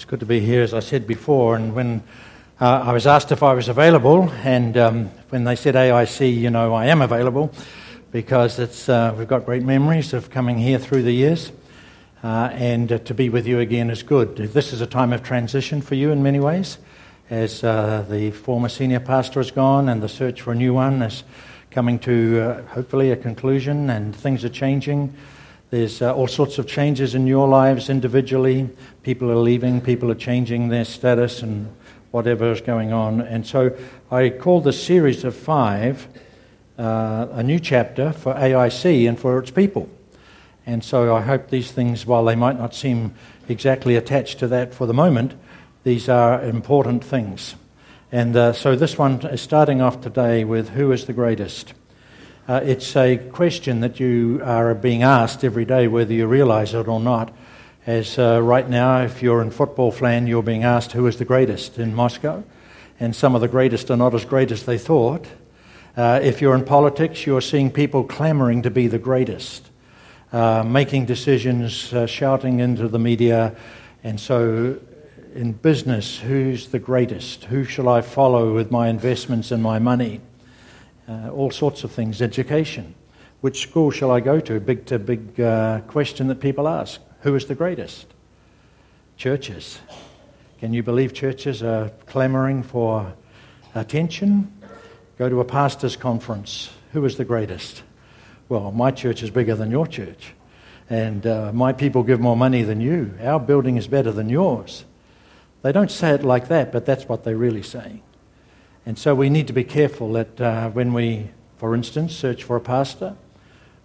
It's 0.00 0.06
good 0.06 0.20
to 0.20 0.26
be 0.26 0.40
here, 0.40 0.62
as 0.62 0.72
I 0.72 0.80
said 0.80 1.06
before. 1.06 1.56
And 1.56 1.74
when 1.74 2.02
uh, 2.58 2.84
I 2.86 2.92
was 2.94 3.06
asked 3.06 3.32
if 3.32 3.42
I 3.42 3.52
was 3.52 3.68
available, 3.68 4.30
and 4.42 4.74
um, 4.78 5.06
when 5.28 5.44
they 5.44 5.54
said 5.54 5.74
AIC, 5.74 6.34
you 6.34 6.48
know, 6.48 6.72
I 6.72 6.86
am 6.86 7.02
available 7.02 7.52
because 8.10 8.58
it's, 8.58 8.88
uh, 8.88 9.14
we've 9.18 9.28
got 9.28 9.44
great 9.44 9.62
memories 9.62 10.14
of 10.14 10.30
coming 10.30 10.56
here 10.56 10.78
through 10.78 11.02
the 11.02 11.12
years. 11.12 11.52
Uh, 12.24 12.48
and 12.54 12.90
uh, 12.90 12.98
to 13.00 13.12
be 13.12 13.28
with 13.28 13.46
you 13.46 13.58
again 13.58 13.90
is 13.90 14.02
good. 14.02 14.36
This 14.36 14.72
is 14.72 14.80
a 14.80 14.86
time 14.86 15.12
of 15.12 15.22
transition 15.22 15.82
for 15.82 15.96
you 15.96 16.12
in 16.12 16.22
many 16.22 16.40
ways, 16.40 16.78
as 17.28 17.62
uh, 17.62 18.06
the 18.08 18.30
former 18.30 18.70
senior 18.70 19.00
pastor 19.00 19.38
is 19.38 19.50
gone 19.50 19.90
and 19.90 20.02
the 20.02 20.08
search 20.08 20.40
for 20.40 20.52
a 20.52 20.56
new 20.56 20.72
one 20.72 21.02
is 21.02 21.24
coming 21.70 21.98
to 21.98 22.40
uh, 22.40 22.62
hopefully 22.68 23.10
a 23.10 23.16
conclusion, 23.16 23.90
and 23.90 24.16
things 24.16 24.46
are 24.46 24.48
changing. 24.48 25.12
There's 25.70 26.02
uh, 26.02 26.12
all 26.12 26.26
sorts 26.26 26.58
of 26.58 26.66
changes 26.66 27.14
in 27.14 27.28
your 27.28 27.46
lives 27.46 27.88
individually. 27.88 28.68
People 29.04 29.30
are 29.30 29.36
leaving, 29.36 29.80
people 29.80 30.10
are 30.10 30.16
changing 30.16 30.68
their 30.68 30.84
status 30.84 31.42
and 31.42 31.72
whatever 32.10 32.50
is 32.50 32.60
going 32.60 32.92
on. 32.92 33.20
And 33.20 33.46
so 33.46 33.76
I 34.10 34.30
call 34.30 34.60
this 34.60 34.82
series 34.82 35.22
of 35.22 35.36
five 35.36 36.08
uh, 36.76 37.28
a 37.30 37.42
new 37.44 37.60
chapter 37.60 38.12
for 38.12 38.34
AIC 38.34 39.08
and 39.08 39.16
for 39.16 39.38
its 39.38 39.52
people. 39.52 39.88
And 40.66 40.82
so 40.82 41.14
I 41.14 41.20
hope 41.20 41.50
these 41.50 41.70
things, 41.70 42.04
while 42.04 42.24
they 42.24 42.36
might 42.36 42.58
not 42.58 42.74
seem 42.74 43.14
exactly 43.48 43.94
attached 43.94 44.40
to 44.40 44.48
that 44.48 44.74
for 44.74 44.86
the 44.86 44.94
moment, 44.94 45.34
these 45.84 46.08
are 46.08 46.42
important 46.42 47.04
things. 47.04 47.54
And 48.10 48.34
uh, 48.34 48.54
so 48.54 48.74
this 48.74 48.98
one 48.98 49.24
is 49.26 49.40
starting 49.40 49.80
off 49.80 50.00
today 50.00 50.42
with 50.42 50.70
Who 50.70 50.90
is 50.90 51.04
the 51.04 51.12
greatest? 51.12 51.74
Uh, 52.50 52.60
it's 52.64 52.96
a 52.96 53.16
question 53.16 53.78
that 53.78 54.00
you 54.00 54.40
are 54.42 54.74
being 54.74 55.04
asked 55.04 55.44
every 55.44 55.64
day, 55.64 55.86
whether 55.86 56.12
you 56.12 56.26
realize 56.26 56.74
it 56.74 56.88
or 56.88 56.98
not. 56.98 57.32
As 57.86 58.18
uh, 58.18 58.42
right 58.42 58.68
now, 58.68 59.02
if 59.02 59.22
you're 59.22 59.40
in 59.40 59.52
football 59.52 59.92
Flan, 59.92 60.26
you're 60.26 60.42
being 60.42 60.64
asked 60.64 60.90
who 60.90 61.06
is 61.06 61.18
the 61.18 61.24
greatest 61.24 61.78
in 61.78 61.94
Moscow, 61.94 62.42
and 62.98 63.14
some 63.14 63.36
of 63.36 63.40
the 63.40 63.46
greatest 63.46 63.88
are 63.88 63.96
not 63.96 64.16
as 64.16 64.24
great 64.24 64.50
as 64.50 64.64
they 64.64 64.78
thought. 64.78 65.26
Uh, 65.96 66.18
if 66.24 66.40
you're 66.40 66.56
in 66.56 66.64
politics, 66.64 67.24
you're 67.24 67.40
seeing 67.40 67.70
people 67.70 68.02
clamoring 68.02 68.62
to 68.62 68.70
be 68.70 68.88
the 68.88 68.98
greatest, 68.98 69.70
uh, 70.32 70.64
making 70.64 71.06
decisions, 71.06 71.92
uh, 71.92 72.04
shouting 72.04 72.58
into 72.58 72.88
the 72.88 72.98
media, 72.98 73.54
and 74.02 74.18
so 74.18 74.76
in 75.36 75.52
business, 75.52 76.18
who's 76.18 76.70
the 76.70 76.80
greatest? 76.80 77.44
Who 77.44 77.62
shall 77.62 77.88
I 77.88 78.00
follow 78.00 78.52
with 78.52 78.72
my 78.72 78.88
investments 78.88 79.52
and 79.52 79.62
my 79.62 79.78
money? 79.78 80.20
Uh, 81.10 81.30
all 81.30 81.50
sorts 81.50 81.82
of 81.82 81.90
things, 81.90 82.22
education. 82.22 82.94
Which 83.40 83.62
school 83.62 83.90
shall 83.90 84.10
I 84.10 84.20
go 84.20 84.38
to? 84.40 84.60
Big 84.60 84.86
to 84.86 84.98
big 84.98 85.40
uh, 85.40 85.80
question 85.88 86.28
that 86.28 86.40
people 86.40 86.68
ask. 86.68 87.00
Who 87.22 87.34
is 87.34 87.46
the 87.46 87.54
greatest? 87.54 88.06
Churches. 89.16 89.80
Can 90.60 90.72
you 90.72 90.82
believe 90.82 91.12
churches 91.12 91.62
are 91.62 91.90
clamoring 92.06 92.62
for 92.62 93.14
attention? 93.74 94.52
Go 95.18 95.28
to 95.28 95.40
a 95.40 95.44
pastor's 95.44 95.96
conference. 95.96 96.70
Who 96.92 97.04
is 97.04 97.16
the 97.16 97.24
greatest? 97.24 97.82
Well, 98.48 98.70
my 98.70 98.90
church 98.90 99.22
is 99.22 99.30
bigger 99.30 99.54
than 99.54 99.70
your 99.70 99.86
church. 99.86 100.34
And 100.88 101.26
uh, 101.26 101.52
my 101.52 101.72
people 101.72 102.02
give 102.02 102.20
more 102.20 102.36
money 102.36 102.62
than 102.62 102.80
you. 102.80 103.14
Our 103.22 103.40
building 103.40 103.76
is 103.76 103.86
better 103.86 104.12
than 104.12 104.28
yours. 104.28 104.84
They 105.62 105.72
don't 105.72 105.90
say 105.90 106.10
it 106.10 106.24
like 106.24 106.48
that, 106.48 106.72
but 106.72 106.86
that's 106.86 107.08
what 107.08 107.24
they're 107.24 107.36
really 107.36 107.62
saying. 107.62 108.02
And 108.86 108.98
so 108.98 109.14
we 109.14 109.28
need 109.28 109.46
to 109.46 109.52
be 109.52 109.64
careful 109.64 110.12
that 110.14 110.40
uh, 110.40 110.70
when 110.70 110.92
we, 110.92 111.30
for 111.58 111.74
instance, 111.74 112.14
search 112.14 112.44
for 112.44 112.56
a 112.56 112.60
pastor, 112.60 113.16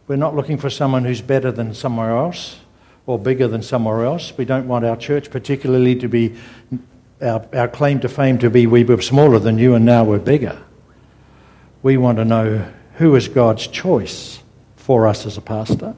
we're 0.08 0.16
not 0.16 0.36
looking 0.36 0.58
for 0.58 0.70
someone 0.70 1.04
who's 1.06 1.22
better 1.22 1.52
than 1.52 1.74
somewhere 1.74 2.16
else 2.16 2.60
or 3.06 3.20
bigger 3.20 3.48
than 3.48 3.62
somewhere 3.62 4.06
else. 4.06 4.34
We 4.38 4.46
don't 4.46 4.68
want 4.68 4.86
our 4.86 4.98
church, 4.98 5.30
particularly, 5.30 5.96
to 5.96 6.08
be 6.08 6.36
our, 7.22 7.46
our 7.54 7.68
claim 7.68 8.00
to 8.02 8.10
fame 8.10 8.38
to 8.40 8.50
be 8.50 8.68
we 8.68 8.84
were 8.84 9.02
smaller 9.02 9.40
than 9.40 9.58
you 9.58 9.76
and 9.76 9.86
now 9.86 10.04
we're 10.04 10.20
bigger. 10.20 10.62
We 11.82 11.98
want 11.98 12.18
to 12.18 12.26
know 12.26 12.72
who 12.96 13.16
is 13.16 13.28
God's 13.28 13.68
choice 13.68 14.40
for 14.76 15.08
us 15.08 15.26
as 15.26 15.38
a 15.38 15.42
pastor. 15.42 15.96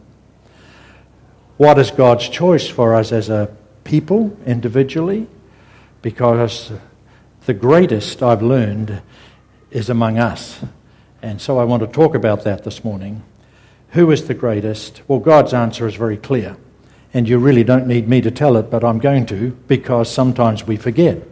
What 1.58 1.80
is 1.80 1.92
God's 1.92 2.30
choice 2.30 2.68
for 2.68 2.94
us 2.96 3.12
as 3.12 3.30
a 3.30 3.56
people 3.84 4.38
individually? 4.46 5.28
Because 6.02 6.72
the 7.48 7.54
greatest 7.54 8.22
I've 8.22 8.44
learned 8.44 9.02
is 9.72 9.90
among 9.90 10.20
us. 10.20 10.60
And 11.22 11.42
so 11.42 11.58
I 11.58 11.64
want 11.64 11.82
to 11.82 11.88
talk 11.88 12.14
about 12.14 12.44
that 12.44 12.66
this 12.66 12.84
morning. 12.84 13.24
Who 13.92 14.12
is 14.12 14.28
the 14.28 14.34
greatest? 14.34 15.02
Well, 15.08 15.20
God's 15.20 15.54
answer 15.54 15.88
is 15.88 15.96
very 15.96 16.18
clear. 16.18 16.58
And 17.14 17.28
you 17.28 17.38
really 17.38 17.64
don't 17.64 17.88
need 17.88 18.10
me 18.10 18.20
to 18.20 18.32
tell 18.32 18.58
it, 18.58 18.70
but 18.70 18.84
I'm 18.84 19.00
going 19.00 19.26
to 19.28 19.52
because 19.70 20.12
sometimes 20.12 20.68
we 20.68 20.76
forget. 20.76 21.26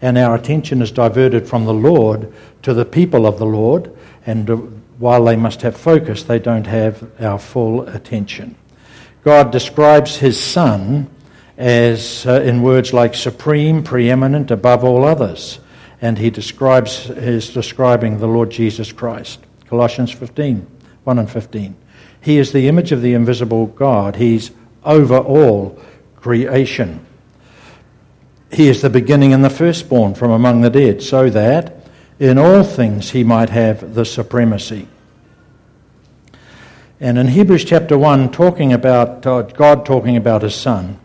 And 0.00 0.16
our 0.16 0.36
attention 0.36 0.82
is 0.82 0.92
diverted 0.92 1.48
from 1.48 1.64
the 1.64 1.74
Lord 1.74 2.32
to 2.62 2.72
the 2.72 2.84
people 2.84 3.26
of 3.26 3.40
the 3.40 3.46
Lord. 3.46 3.90
And 4.24 4.48
uh, 4.48 4.54
while 4.98 5.24
they 5.24 5.34
must 5.34 5.62
have 5.62 5.76
focus, 5.76 6.22
they 6.22 6.38
don't 6.38 6.68
have 6.68 7.10
our 7.20 7.40
full 7.40 7.88
attention. 7.88 8.54
God 9.24 9.50
describes 9.50 10.16
his 10.16 10.40
Son 10.40 11.10
as 11.56 12.26
uh, 12.26 12.40
in 12.42 12.62
words 12.62 12.92
like 12.92 13.14
supreme, 13.14 13.82
preeminent, 13.82 14.50
above 14.50 14.84
all 14.84 15.04
others. 15.04 15.58
And 16.00 16.18
he 16.18 16.30
describes 16.30 17.08
is 17.10 17.52
describing 17.52 18.18
the 18.18 18.26
Lord 18.26 18.50
Jesus 18.50 18.92
Christ. 18.92 19.40
Colossians 19.68 20.12
15, 20.12 20.66
1 21.04 21.18
and 21.18 21.30
15. 21.30 21.76
He 22.20 22.38
is 22.38 22.52
the 22.52 22.68
image 22.68 22.92
of 22.92 23.02
the 23.02 23.14
invisible 23.14 23.66
God. 23.66 24.16
He's 24.16 24.50
over 24.84 25.18
all 25.18 25.80
creation. 26.16 27.04
He 28.52 28.68
is 28.68 28.82
the 28.82 28.90
beginning 28.90 29.32
and 29.32 29.44
the 29.44 29.50
firstborn 29.50 30.14
from 30.14 30.30
among 30.30 30.60
the 30.60 30.70
dead, 30.70 31.02
so 31.02 31.30
that 31.30 31.76
in 32.18 32.38
all 32.38 32.62
things 32.62 33.10
he 33.10 33.24
might 33.24 33.50
have 33.50 33.94
the 33.94 34.04
supremacy. 34.04 34.88
And 37.00 37.18
in 37.18 37.28
Hebrews 37.28 37.64
chapter 37.64 37.98
1, 37.98 38.30
talking 38.30 38.72
about 38.72 39.26
uh, 39.26 39.42
God 39.42 39.84
talking 39.84 40.16
about 40.16 40.42
his 40.42 40.54
Son, 40.54 40.98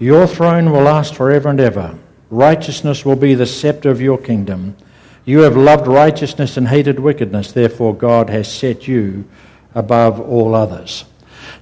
your 0.00 0.26
throne 0.26 0.72
will 0.72 0.82
last 0.82 1.14
forever 1.14 1.50
and 1.50 1.60
ever. 1.60 1.96
Righteousness 2.30 3.04
will 3.04 3.16
be 3.16 3.34
the 3.34 3.46
scepter 3.46 3.90
of 3.90 4.00
your 4.00 4.16
kingdom. 4.18 4.76
You 5.26 5.40
have 5.40 5.56
loved 5.56 5.86
righteousness 5.86 6.56
and 6.56 6.68
hated 6.68 6.98
wickedness, 6.98 7.52
therefore, 7.52 7.94
God 7.94 8.30
has 8.30 8.52
set 8.52 8.88
you 8.88 9.28
above 9.74 10.18
all 10.18 10.54
others. 10.54 11.04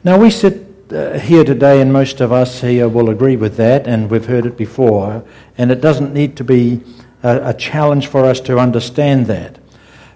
Now, 0.04 0.18
we 0.18 0.30
sit 0.30 0.92
uh, 0.92 1.18
here 1.18 1.42
today, 1.42 1.80
and 1.80 1.92
most 1.92 2.20
of 2.20 2.30
us 2.30 2.60
here 2.60 2.88
will 2.88 3.10
agree 3.10 3.36
with 3.36 3.56
that, 3.56 3.88
and 3.88 4.08
we've 4.08 4.26
heard 4.26 4.46
it 4.46 4.56
before, 4.56 5.24
and 5.58 5.72
it 5.72 5.80
doesn't 5.80 6.14
need 6.14 6.36
to 6.36 6.44
be 6.44 6.80
a, 7.24 7.50
a 7.50 7.54
challenge 7.54 8.06
for 8.06 8.24
us 8.24 8.40
to 8.42 8.58
understand 8.58 9.26
that. 9.26 9.58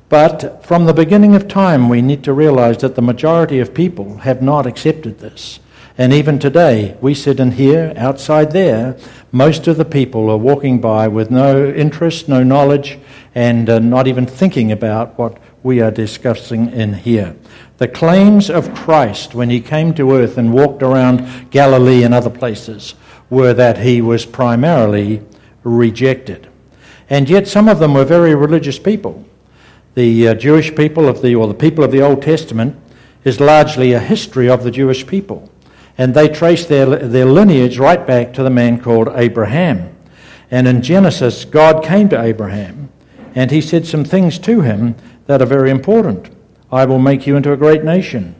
But 0.08 0.64
from 0.64 0.84
the 0.84 0.94
beginning 0.94 1.34
of 1.34 1.48
time, 1.48 1.88
we 1.88 2.02
need 2.02 2.22
to 2.24 2.32
realize 2.32 2.78
that 2.78 2.94
the 2.94 3.02
majority 3.02 3.58
of 3.58 3.74
people 3.74 4.18
have 4.18 4.42
not 4.42 4.66
accepted 4.66 5.18
this. 5.18 5.58
And 5.98 6.14
even 6.14 6.38
today, 6.38 6.96
we 7.02 7.12
sit 7.12 7.38
in 7.38 7.52
here, 7.52 7.92
outside 7.96 8.52
there, 8.52 8.96
most 9.30 9.66
of 9.66 9.76
the 9.76 9.84
people 9.84 10.30
are 10.30 10.38
walking 10.38 10.80
by 10.80 11.06
with 11.06 11.30
no 11.30 11.66
interest, 11.68 12.30
no 12.30 12.42
knowledge, 12.42 12.98
and 13.34 13.68
uh, 13.68 13.78
not 13.78 14.06
even 14.06 14.24
thinking 14.24 14.72
about 14.72 15.18
what 15.18 15.36
we 15.62 15.82
are 15.82 15.90
discussing 15.90 16.72
in 16.72 16.94
here. 16.94 17.36
The 17.76 17.88
claims 17.88 18.48
of 18.48 18.74
Christ 18.74 19.34
when 19.34 19.50
he 19.50 19.60
came 19.60 19.92
to 19.94 20.12
earth 20.12 20.38
and 20.38 20.54
walked 20.54 20.82
around 20.82 21.50
Galilee 21.50 22.04
and 22.04 22.14
other 22.14 22.30
places 22.30 22.94
were 23.28 23.52
that 23.52 23.78
he 23.78 24.00
was 24.00 24.24
primarily 24.24 25.22
rejected. 25.62 26.48
And 27.10 27.28
yet, 27.28 27.46
some 27.46 27.68
of 27.68 27.80
them 27.80 27.92
were 27.92 28.04
very 28.04 28.34
religious 28.34 28.78
people. 28.78 29.26
The 29.94 30.28
uh, 30.28 30.34
Jewish 30.34 30.74
people 30.74 31.06
of 31.06 31.20
the, 31.20 31.34
or 31.34 31.46
the 31.46 31.54
people 31.54 31.84
of 31.84 31.92
the 31.92 32.00
Old 32.00 32.22
Testament, 32.22 32.76
is 33.24 33.40
largely 33.40 33.92
a 33.92 34.00
history 34.00 34.48
of 34.48 34.64
the 34.64 34.70
Jewish 34.70 35.06
people 35.06 35.51
and 36.02 36.14
they 36.14 36.28
trace 36.28 36.66
their, 36.66 36.86
their 36.96 37.24
lineage 37.24 37.78
right 37.78 38.04
back 38.04 38.32
to 38.32 38.42
the 38.42 38.50
man 38.50 38.80
called 38.80 39.08
Abraham. 39.14 39.96
And 40.50 40.66
in 40.66 40.82
Genesis, 40.82 41.44
God 41.44 41.84
came 41.84 42.08
to 42.08 42.20
Abraham 42.20 42.90
and 43.36 43.52
he 43.52 43.60
said 43.60 43.86
some 43.86 44.04
things 44.04 44.36
to 44.40 44.62
him 44.62 44.96
that 45.26 45.40
are 45.40 45.46
very 45.46 45.70
important. 45.70 46.28
I 46.72 46.86
will 46.86 46.98
make 46.98 47.24
you 47.24 47.36
into 47.36 47.52
a 47.52 47.56
great 47.56 47.84
nation. 47.84 48.34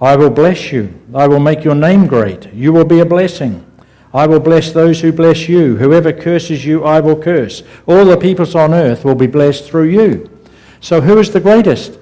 I 0.00 0.14
will 0.14 0.30
bless 0.30 0.70
you. 0.70 0.94
I 1.12 1.26
will 1.26 1.40
make 1.40 1.64
your 1.64 1.74
name 1.74 2.06
great. 2.06 2.54
You 2.54 2.72
will 2.72 2.84
be 2.84 3.00
a 3.00 3.04
blessing. 3.04 3.66
I 4.14 4.28
will 4.28 4.38
bless 4.38 4.70
those 4.70 5.00
who 5.00 5.10
bless 5.10 5.48
you. 5.48 5.76
Whoever 5.76 6.12
curses 6.12 6.64
you, 6.64 6.84
I 6.84 7.00
will 7.00 7.20
curse. 7.20 7.64
All 7.88 8.04
the 8.04 8.16
peoples 8.16 8.54
on 8.54 8.72
earth 8.72 9.04
will 9.04 9.16
be 9.16 9.26
blessed 9.26 9.64
through 9.64 9.88
you. 9.88 10.30
So, 10.80 11.00
who 11.00 11.18
is 11.18 11.32
the 11.32 11.40
greatest? 11.40 11.98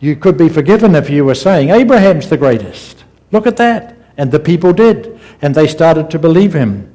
You 0.00 0.16
could 0.16 0.36
be 0.36 0.48
forgiven 0.48 0.96
if 0.96 1.08
you 1.08 1.24
were 1.24 1.36
saying, 1.36 1.70
Abraham's 1.70 2.28
the 2.28 2.36
greatest. 2.36 3.04
Look 3.30 3.46
at 3.46 3.56
that. 3.58 3.96
And 4.16 4.30
the 4.30 4.40
people 4.40 4.72
did. 4.72 5.18
And 5.42 5.54
they 5.54 5.66
started 5.66 6.10
to 6.10 6.18
believe 6.18 6.52
him. 6.54 6.94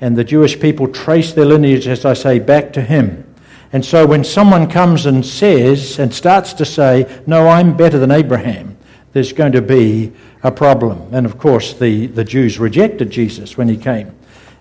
And 0.00 0.16
the 0.16 0.24
Jewish 0.24 0.58
people 0.58 0.88
traced 0.88 1.34
their 1.34 1.44
lineage, 1.44 1.86
as 1.86 2.04
I 2.04 2.14
say, 2.14 2.38
back 2.38 2.72
to 2.74 2.82
him. 2.82 3.24
And 3.72 3.84
so 3.84 4.06
when 4.06 4.22
someone 4.22 4.68
comes 4.68 5.06
and 5.06 5.26
says 5.26 5.98
and 5.98 6.14
starts 6.14 6.52
to 6.54 6.64
say, 6.64 7.22
No, 7.26 7.48
I'm 7.48 7.76
better 7.76 7.98
than 7.98 8.10
Abraham, 8.10 8.76
there's 9.12 9.32
going 9.32 9.52
to 9.52 9.62
be 9.62 10.12
a 10.42 10.50
problem. 10.52 11.08
And 11.12 11.26
of 11.26 11.38
course, 11.38 11.72
the, 11.74 12.06
the 12.06 12.24
Jews 12.24 12.58
rejected 12.58 13.10
Jesus 13.10 13.56
when 13.56 13.68
he 13.68 13.76
came. 13.76 14.14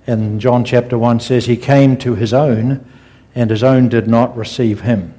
And 0.08 0.40
John 0.42 0.66
chapter 0.66 0.98
1 0.98 1.20
says, 1.20 1.46
He 1.46 1.58
came 1.58 1.98
to 1.98 2.16
his 2.16 2.34
own, 2.34 2.90
and 3.36 3.50
his 3.50 3.64
own 3.64 3.90
did 3.90 4.08
not 4.08 4.36
receive 4.36 4.82
him. 4.82 5.14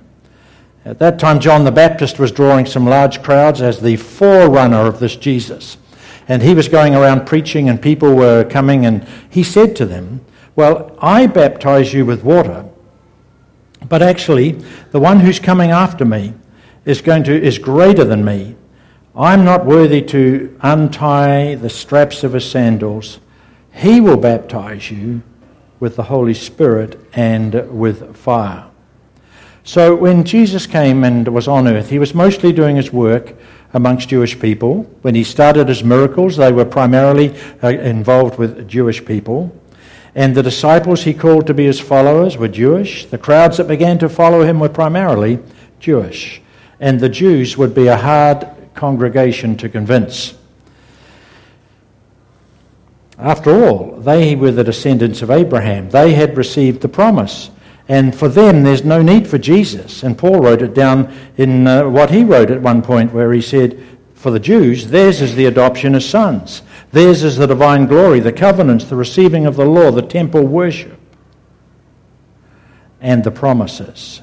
At 0.85 0.99
that 0.99 1.19
time, 1.19 1.41
John 1.41 1.65
the 1.65 1.73
Baptist 1.73 2.19
was 2.19 2.31
drawing 2.31 2.67
some 2.67 2.87
large 2.87 3.23
crowds 3.23 3.63
as 3.63 3.81
the 3.81 3.97
forerunner 3.97 4.87
of 4.87 5.01
this 5.01 5.17
Jesus. 5.17 5.79
And 6.29 6.43
he 6.43 6.55
was 6.55 6.69
going 6.69 6.95
around 6.95 7.27
preaching, 7.27 7.69
and 7.69 7.81
people 7.81 8.15
were 8.15 8.45
coming, 8.45 8.87
and 8.87 9.07
he 9.29 9.43
said 9.43 9.77
to 9.77 9.87
them, 9.87 10.25
Well, 10.57 10.97
I 11.01 11.27
baptize 11.27 11.93
you 11.93 12.07
with 12.07 12.25
water, 12.25 12.65
but 13.89 14.03
actually, 14.03 14.53
the 14.93 15.01
one 15.01 15.21
who's 15.21 15.39
coming 15.39 15.71
after 15.71 16.05
me 16.05 16.35
is, 16.85 17.01
going 17.01 17.25
to, 17.25 17.33
is 17.33 17.59
greater 17.59 18.05
than 18.05 18.25
me. 18.25 18.57
I'm 19.17 19.45
not 19.45 19.67
worthy 19.67 20.03
to 20.03 20.57
untie 20.61 21.55
the 21.55 21.71
straps 21.71 22.25
of 22.25 22.33
his 22.33 22.51
sandals. 22.51 23.21
He 23.73 24.01
will 24.01 24.17
baptize 24.17 24.91
you 24.91 25.23
with 25.79 25.97
the 25.97 26.05
Holy 26.05 26.35
Spirit 26.35 26.99
and 27.13 27.79
with 27.79 28.17
fire. 28.17 28.67
So 29.63 29.95
when 29.95 30.25
Jesus 30.25 30.67
came 30.67 31.05
and 31.05 31.29
was 31.29 31.49
on 31.49 31.67
earth, 31.67 31.91
he 31.91 31.99
was 31.99 32.15
mostly 32.15 32.53
doing 32.53 32.77
his 32.77 32.93
work 32.93 33.35
amongst 33.75 34.09
Jewish 34.09 34.39
people. 34.39 34.85
When 35.03 35.15
he 35.15 35.25
started 35.25 35.69
his 35.69 35.85
miracles, 35.85 36.37
they 36.37 36.53
were 36.53 36.65
primarily 36.65 37.35
uh, 37.63 37.69
involved 37.69 38.39
with 38.39 38.69
Jewish 38.69 39.05
people. 39.05 39.55
And 40.15 40.35
the 40.35 40.45
disciples 40.45 41.03
he 41.03 41.13
called 41.13 41.49
to 41.49 41.55
be 41.55 41.67
his 41.67 41.81
followers 41.81 42.37
were 42.37 42.49
Jewish. 42.49 43.07
The 43.07 43.19
crowds 43.19 43.57
that 43.57 43.67
began 43.67 43.99
to 43.99 44.09
follow 44.09 44.43
him 44.43 44.61
were 44.61 44.69
primarily 44.69 45.41
Jewish. 45.81 46.41
And 46.79 47.01
the 47.01 47.09
Jews 47.09 47.59
would 47.59 47.75
be 47.75 47.89
a 47.89 47.97
hard 47.97 48.49
congregation 48.75 49.57
to 49.57 49.69
convince. 49.69 50.35
After 53.19 53.65
all, 53.65 53.97
they 54.01 54.35
were 54.37 54.51
the 54.51 54.65
descendants 54.65 55.23
of 55.23 55.31
Abraham. 55.31 55.91
They 55.91 56.15
had 56.15 56.37
received 56.37 56.81
the 56.81 56.89
promise. 56.89 57.51
And 57.89 58.15
for 58.15 58.29
them, 58.29 58.63
there's 58.63 58.85
no 58.85 59.03
need 59.03 59.29
for 59.29 59.37
Jesus. 59.37 60.03
And 60.03 60.17
Paul 60.17 60.41
wrote 60.41 60.63
it 60.63 60.75
down 60.75 61.15
in 61.37 61.67
uh, 61.67 61.89
what 61.89 62.11
he 62.11 62.25
wrote 62.25 62.51
at 62.51 62.63
one 62.63 62.81
point, 62.81 63.13
where 63.13 63.33
he 63.33 63.43
said, 63.43 63.83
For 64.15 64.31
the 64.31 64.41
Jews, 64.41 64.89
theirs 64.89 65.21
is 65.21 65.35
the 65.35 65.47
adoption 65.47 65.95
as 65.95 66.09
sons, 66.09 66.63
theirs 66.93 67.23
is 67.23 67.37
the 67.37 67.47
divine 67.47 67.87
glory, 67.87 68.21
the 68.21 68.33
covenants, 68.33 68.85
the 68.85 68.97
receiving 68.97 69.45
of 69.45 69.57
the 69.57 69.67
law, 69.67 69.91
the 69.91 70.03
temple 70.03 70.47
worship, 70.47 70.99
and 73.01 73.23
the 73.23 73.31
promises. 73.31 74.23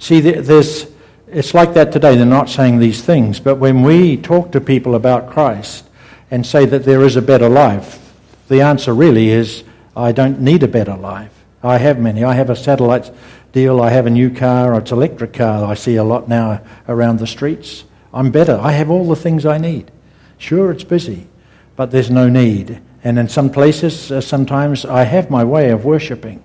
See, 0.00 0.18
there's, 0.18 0.88
it's 1.28 1.54
like 1.54 1.74
that 1.74 1.92
today. 1.92 2.16
They're 2.16 2.26
not 2.26 2.50
saying 2.50 2.80
these 2.80 3.02
things. 3.02 3.38
But 3.38 3.56
when 3.56 3.82
we 3.82 4.16
talk 4.16 4.50
to 4.50 4.60
people 4.60 4.96
about 4.96 5.30
Christ 5.30 5.88
and 6.28 6.44
say 6.44 6.66
that 6.66 6.84
there 6.84 7.02
is 7.02 7.14
a 7.14 7.22
better 7.22 7.48
life, 7.48 8.00
the 8.48 8.62
answer 8.62 8.92
really 8.92 9.30
is, 9.30 9.62
I 9.96 10.10
don't 10.10 10.40
need 10.40 10.64
a 10.64 10.68
better 10.68 10.96
life. 10.96 11.41
I 11.62 11.78
have 11.78 12.00
many. 12.00 12.24
I 12.24 12.34
have 12.34 12.50
a 12.50 12.56
satellite 12.56 13.10
deal. 13.52 13.80
I 13.80 13.90
have 13.90 14.06
a 14.06 14.10
new 14.10 14.30
car. 14.30 14.76
It's 14.78 14.90
electric 14.90 15.34
car. 15.34 15.64
I 15.64 15.74
see 15.74 15.96
a 15.96 16.04
lot 16.04 16.28
now 16.28 16.62
around 16.88 17.18
the 17.18 17.26
streets. 17.26 17.84
I'm 18.12 18.30
better. 18.30 18.58
I 18.60 18.72
have 18.72 18.90
all 18.90 19.08
the 19.08 19.16
things 19.16 19.46
I 19.46 19.58
need. 19.58 19.90
Sure, 20.38 20.72
it's 20.72 20.84
busy, 20.84 21.28
but 21.76 21.90
there's 21.90 22.10
no 22.10 22.28
need. 22.28 22.80
And 23.04 23.18
in 23.18 23.28
some 23.28 23.50
places, 23.50 24.10
uh, 24.10 24.20
sometimes 24.20 24.84
I 24.84 25.04
have 25.04 25.30
my 25.30 25.44
way 25.44 25.70
of 25.70 25.84
worshipping, 25.84 26.42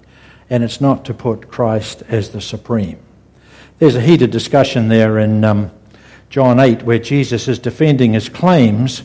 and 0.49 0.63
it's 0.63 0.79
not 0.79 1.05
to 1.05 1.13
put 1.13 1.49
Christ 1.49 2.03
as 2.07 2.29
the 2.29 2.41
supreme. 2.41 2.99
There's 3.79 3.95
a 3.95 4.01
heated 4.01 4.31
discussion 4.31 4.87
there 4.87 5.19
in 5.19 5.43
um, 5.43 5.71
John 6.29 6.59
8 6.59 6.83
where 6.83 6.99
Jesus 6.99 7.47
is 7.47 7.59
defending 7.59 8.13
his 8.13 8.29
claims, 8.29 9.03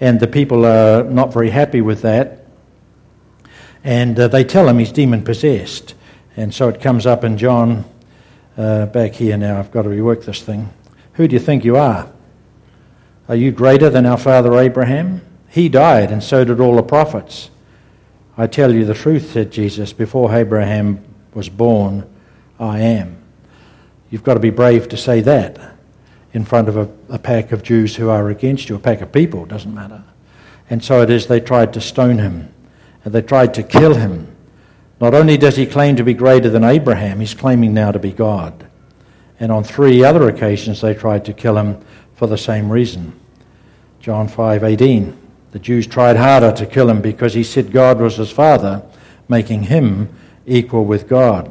and 0.00 0.20
the 0.20 0.26
people 0.26 0.64
are 0.64 1.04
not 1.04 1.32
very 1.32 1.50
happy 1.50 1.80
with 1.80 2.02
that. 2.02 2.39
And 3.84 4.18
uh, 4.18 4.28
they 4.28 4.44
tell 4.44 4.68
him 4.68 4.78
he's 4.78 4.92
demon 4.92 5.22
possessed. 5.22 5.94
And 6.36 6.54
so 6.54 6.68
it 6.68 6.80
comes 6.80 7.06
up 7.06 7.24
in 7.24 7.38
John, 7.38 7.84
uh, 8.56 8.86
back 8.86 9.12
here 9.12 9.36
now, 9.36 9.58
I've 9.58 9.70
got 9.70 9.82
to 9.82 9.88
rework 9.88 10.24
this 10.24 10.42
thing. 10.42 10.70
Who 11.14 11.26
do 11.26 11.34
you 11.34 11.40
think 11.40 11.64
you 11.64 11.76
are? 11.76 12.10
Are 13.28 13.36
you 13.36 13.52
greater 13.52 13.90
than 13.90 14.06
our 14.06 14.18
father 14.18 14.58
Abraham? 14.58 15.22
He 15.48 15.68
died, 15.68 16.10
and 16.10 16.22
so 16.22 16.44
did 16.44 16.60
all 16.60 16.76
the 16.76 16.82
prophets. 16.82 17.50
I 18.36 18.46
tell 18.46 18.74
you 18.74 18.84
the 18.84 18.94
truth, 18.94 19.32
said 19.32 19.50
Jesus, 19.50 19.92
before 19.92 20.34
Abraham 20.34 21.04
was 21.34 21.48
born, 21.48 22.08
I 22.58 22.80
am. 22.80 23.16
You've 24.10 24.24
got 24.24 24.34
to 24.34 24.40
be 24.40 24.50
brave 24.50 24.88
to 24.88 24.96
say 24.96 25.20
that 25.22 25.58
in 26.32 26.44
front 26.44 26.68
of 26.68 26.76
a, 26.76 26.88
a 27.08 27.18
pack 27.18 27.52
of 27.52 27.62
Jews 27.62 27.96
who 27.96 28.08
are 28.08 28.30
against 28.30 28.68
you, 28.68 28.76
a 28.76 28.78
pack 28.78 29.00
of 29.00 29.12
people, 29.12 29.46
doesn't 29.46 29.74
matter. 29.74 30.04
And 30.68 30.82
so 30.84 31.02
it 31.02 31.10
is 31.10 31.26
they 31.26 31.40
tried 31.40 31.72
to 31.72 31.80
stone 31.80 32.18
him 32.18 32.49
and 33.04 33.14
they 33.14 33.22
tried 33.22 33.54
to 33.54 33.62
kill 33.62 33.94
him. 33.94 34.34
Not 35.00 35.14
only 35.14 35.36
does 35.36 35.56
he 35.56 35.66
claim 35.66 35.96
to 35.96 36.04
be 36.04 36.14
greater 36.14 36.50
than 36.50 36.64
Abraham, 36.64 37.20
he's 37.20 37.34
claiming 37.34 37.72
now 37.72 37.90
to 37.90 37.98
be 37.98 38.12
God. 38.12 38.66
And 39.38 39.50
on 39.50 39.64
three 39.64 40.04
other 40.04 40.28
occasions 40.28 40.80
they 40.80 40.94
tried 40.94 41.24
to 41.24 41.32
kill 41.32 41.56
him 41.56 41.80
for 42.14 42.26
the 42.26 42.36
same 42.36 42.70
reason. 42.70 43.18
John 44.00 44.28
5:18. 44.28 45.14
The 45.52 45.58
Jews 45.58 45.86
tried 45.86 46.16
harder 46.16 46.52
to 46.52 46.66
kill 46.66 46.88
him 46.88 47.00
because 47.00 47.34
he 47.34 47.42
said 47.42 47.72
God 47.72 48.00
was 48.00 48.16
his 48.16 48.30
father, 48.30 48.82
making 49.28 49.64
him 49.64 50.08
equal 50.46 50.84
with 50.84 51.08
God. 51.08 51.50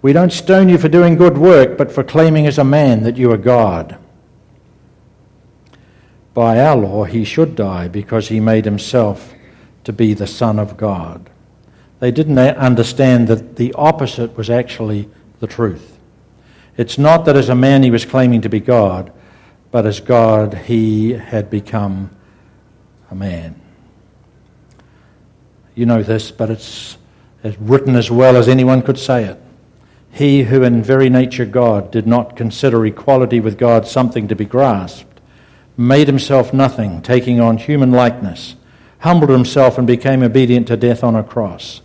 We 0.00 0.12
don't 0.12 0.32
stone 0.32 0.68
you 0.68 0.78
for 0.78 0.88
doing 0.88 1.16
good 1.16 1.36
work, 1.36 1.76
but 1.76 1.92
for 1.92 2.02
claiming 2.02 2.46
as 2.46 2.58
a 2.58 2.64
man 2.64 3.02
that 3.02 3.16
you 3.16 3.30
are 3.32 3.36
God. 3.36 3.98
By 6.32 6.60
our 6.60 6.76
law, 6.76 7.04
he 7.04 7.24
should 7.24 7.56
die 7.56 7.88
because 7.88 8.28
he 8.28 8.40
made 8.40 8.64
himself 8.64 9.34
to 9.86 9.92
be 9.92 10.14
the 10.14 10.26
Son 10.26 10.58
of 10.58 10.76
God. 10.76 11.30
They 12.00 12.10
didn't 12.10 12.38
understand 12.38 13.28
that 13.28 13.54
the 13.54 13.72
opposite 13.74 14.36
was 14.36 14.50
actually 14.50 15.08
the 15.38 15.46
truth. 15.46 15.96
It's 16.76 16.98
not 16.98 17.24
that 17.24 17.36
as 17.36 17.48
a 17.48 17.54
man 17.54 17.84
he 17.84 17.92
was 17.92 18.04
claiming 18.04 18.40
to 18.40 18.48
be 18.48 18.58
God, 18.58 19.12
but 19.70 19.86
as 19.86 20.00
God 20.00 20.54
he 20.54 21.12
had 21.12 21.50
become 21.50 22.10
a 23.12 23.14
man. 23.14 23.60
You 25.76 25.86
know 25.86 26.02
this, 26.02 26.32
but 26.32 26.50
it's, 26.50 26.98
written 27.60 27.94
as 27.94 28.10
well 28.10 28.36
as 28.36 28.48
anyone 28.48 28.82
could 28.82 28.98
say 28.98 29.22
it. 29.22 29.40
He 30.10 30.42
who 30.42 30.64
in 30.64 30.82
very 30.82 31.08
nature 31.08 31.44
God 31.44 31.92
did 31.92 32.04
not 32.04 32.34
consider 32.34 32.84
equality 32.84 33.38
with 33.38 33.56
God 33.56 33.86
something 33.86 34.26
to 34.26 34.34
be 34.34 34.46
grasped, 34.46 35.20
made 35.76 36.08
himself 36.08 36.52
nothing, 36.52 37.02
taking 37.02 37.38
on 37.40 37.58
human 37.58 37.92
likeness 37.92 38.56
humbled 39.00 39.30
himself 39.30 39.78
and 39.78 39.86
became 39.86 40.22
obedient 40.22 40.66
to 40.68 40.76
death 40.76 41.04
on 41.04 41.16
a 41.16 41.22
cross. 41.22 41.80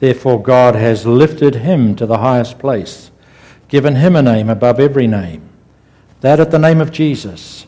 Therefore, 0.00 0.42
God 0.42 0.74
has 0.74 1.06
lifted 1.06 1.56
him 1.56 1.94
to 1.96 2.06
the 2.06 2.18
highest 2.18 2.58
place, 2.58 3.10
given 3.68 3.96
him 3.96 4.16
a 4.16 4.22
name 4.22 4.50
above 4.50 4.80
every 4.80 5.06
name, 5.06 5.48
that 6.20 6.40
at 6.40 6.50
the 6.50 6.58
name 6.58 6.80
of 6.80 6.90
Jesus 6.90 7.66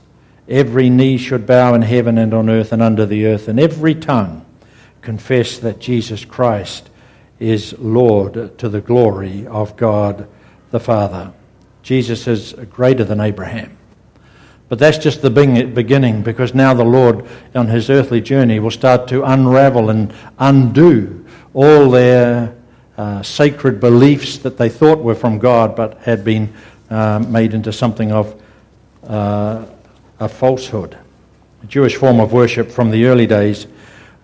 every 0.48 0.90
knee 0.90 1.16
should 1.16 1.46
bow 1.46 1.74
in 1.74 1.82
heaven 1.82 2.18
and 2.18 2.34
on 2.34 2.50
earth 2.50 2.72
and 2.72 2.82
under 2.82 3.06
the 3.06 3.26
earth, 3.26 3.48
and 3.48 3.60
every 3.60 3.94
tongue 3.94 4.44
confess 5.00 5.58
that 5.58 5.78
Jesus 5.78 6.24
Christ 6.24 6.90
is 7.38 7.78
Lord 7.78 8.58
to 8.58 8.68
the 8.68 8.80
glory 8.80 9.46
of 9.46 9.76
God 9.76 10.26
the 10.70 10.80
Father. 10.80 11.32
Jesus 11.82 12.26
is 12.26 12.54
greater 12.70 13.04
than 13.04 13.20
Abraham. 13.20 13.76
But 14.68 14.78
that's 14.78 14.98
just 14.98 15.20
the 15.20 15.30
beginning 15.30 16.22
because 16.22 16.54
now 16.54 16.72
the 16.72 16.84
Lord 16.84 17.26
on 17.54 17.68
his 17.68 17.90
earthly 17.90 18.20
journey 18.20 18.58
will 18.60 18.70
start 18.70 19.08
to 19.08 19.22
unravel 19.22 19.90
and 19.90 20.12
undo 20.38 21.24
all 21.52 21.90
their 21.90 22.56
uh, 22.96 23.22
sacred 23.22 23.78
beliefs 23.78 24.38
that 24.38 24.56
they 24.56 24.68
thought 24.68 25.00
were 25.00 25.14
from 25.14 25.38
God 25.38 25.76
but 25.76 25.98
had 25.98 26.24
been 26.24 26.52
uh, 26.88 27.18
made 27.28 27.52
into 27.52 27.72
something 27.72 28.10
of 28.10 28.40
uh, 29.04 29.66
a 30.18 30.28
falsehood. 30.28 30.96
A 31.62 31.66
Jewish 31.66 31.96
form 31.96 32.18
of 32.20 32.32
worship 32.32 32.70
from 32.70 32.90
the 32.90 33.06
early 33.06 33.26
days 33.26 33.66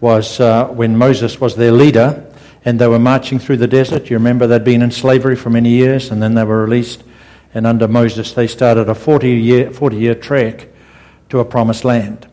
was 0.00 0.40
uh, 0.40 0.68
when 0.68 0.97
Moses 0.97 1.40
was 1.40 1.54
their 1.56 1.73
leader 1.73 2.26
and 2.64 2.78
they 2.78 2.87
were 2.87 2.99
marching 2.99 3.38
through 3.38 3.59
the 3.59 3.66
desert. 3.66 4.09
You 4.09 4.16
remember 4.16 4.47
they'd 4.47 4.64
been 4.64 4.82
in 4.82 4.90
slavery 4.90 5.37
for 5.37 5.50
many 5.50 5.70
years 5.70 6.11
and 6.11 6.23
then 6.23 6.35
they 6.35 6.44
were 6.44 6.62
released 6.62 7.04
and 7.54 7.66
under 7.66 7.88
Moses, 7.88 8.33
they 8.33 8.47
started 8.47 8.88
a 8.88 8.95
40 8.95 9.30
year, 9.30 9.71
40 9.71 9.97
year 9.97 10.14
trek 10.14 10.69
to 11.30 11.40
a 11.40 11.45
promised 11.45 11.85
land. 11.85 12.28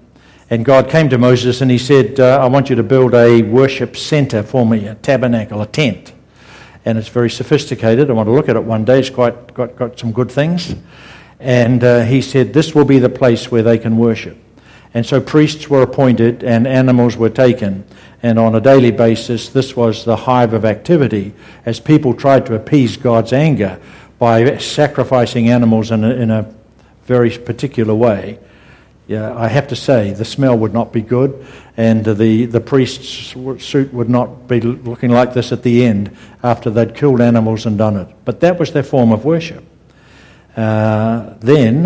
And 0.50 0.64
God 0.64 0.90
came 0.90 1.10
to 1.10 1.18
Moses 1.18 1.62
and 1.62 1.70
he 1.70 1.78
said, 1.78 2.20
uh, 2.20 2.40
I 2.42 2.46
want 2.48 2.70
you 2.70 2.76
to 2.76 2.84
build 2.84 3.14
a 3.14 3.42
worship 3.42 3.98
center 3.98 4.44
for 4.44 4.66
me, 4.66 4.88
a 4.88 4.96
tabernacle, 4.96 5.62
a 5.62 5.66
tent. 5.66 6.14
And 6.86 6.98
it's 6.98 7.10
very 7.10 7.30
sophisticated. 7.30 8.10
I 8.10 8.14
want 8.14 8.28
to 8.28 8.32
look 8.32 8.48
at 8.48 8.56
it 8.56 8.64
one 8.64 8.86
day. 8.86 9.00
It's 9.00 9.10
quite 9.10 9.54
got, 9.54 9.76
got 9.76 10.00
some 10.00 10.14
good 10.14 10.32
things. 10.32 10.76
And 11.40 11.84
uh, 11.84 12.04
he 12.04 12.22
said, 12.22 12.54
This 12.54 12.74
will 12.74 12.86
be 12.86 13.00
the 13.00 13.10
place 13.10 13.52
where 13.52 13.62
they 13.62 13.78
can 13.78 13.98
worship. 13.98 14.38
And 14.94 15.06
so 15.06 15.20
priests 15.20 15.70
were 15.70 15.82
appointed 15.82 16.44
and 16.44 16.66
animals 16.66 17.18
were 17.18 17.30
taken. 17.30 17.86
And 18.24 18.40
on 18.40 18.56
a 18.56 18.62
daily 18.62 18.92
basis, 18.92 19.50
this 19.50 19.76
was 19.76 20.06
the 20.06 20.16
hive 20.16 20.54
of 20.54 20.64
activity 20.64 21.34
as 21.66 21.80
people 21.80 22.14
tried 22.14 22.46
to 22.46 22.56
appease 22.56 22.96
God's 22.96 23.34
anger 23.34 23.80
by 24.20 24.58
sacrificing 24.58 25.50
animals 25.50 25.92
in 25.92 26.04
a, 26.04 26.10
in 26.10 26.32
a 26.32 26.54
very 27.06 27.30
particular 27.38 27.94
way. 27.94 28.40
yeah, 29.08 29.34
I 29.36 29.48
have 29.48 29.68
to 29.70 29.76
say, 29.76 30.12
the 30.12 30.26
smell 30.26 30.58
would 30.58 30.74
not 30.74 30.92
be 30.92 31.02
good, 31.02 31.46
and 31.78 32.04
the, 32.04 32.46
the 32.46 32.60
priest's 32.60 33.08
suit 33.64 33.94
would 33.94 34.10
not 34.10 34.48
be 34.48 34.60
looking 34.60 35.12
like 35.12 35.34
this 35.34 35.52
at 35.52 35.64
the 35.64 35.86
end 35.86 36.16
after 36.44 36.70
they'd 36.70 36.94
killed 36.94 37.22
animals 37.22 37.66
and 37.66 37.78
done 37.78 37.96
it. 37.96 38.08
But 38.26 38.42
that 38.42 38.60
was 38.60 38.74
their 38.74 38.84
form 38.84 39.12
of 39.14 39.24
worship. 39.24 39.64
Uh, 40.58 41.36
then, 41.40 41.86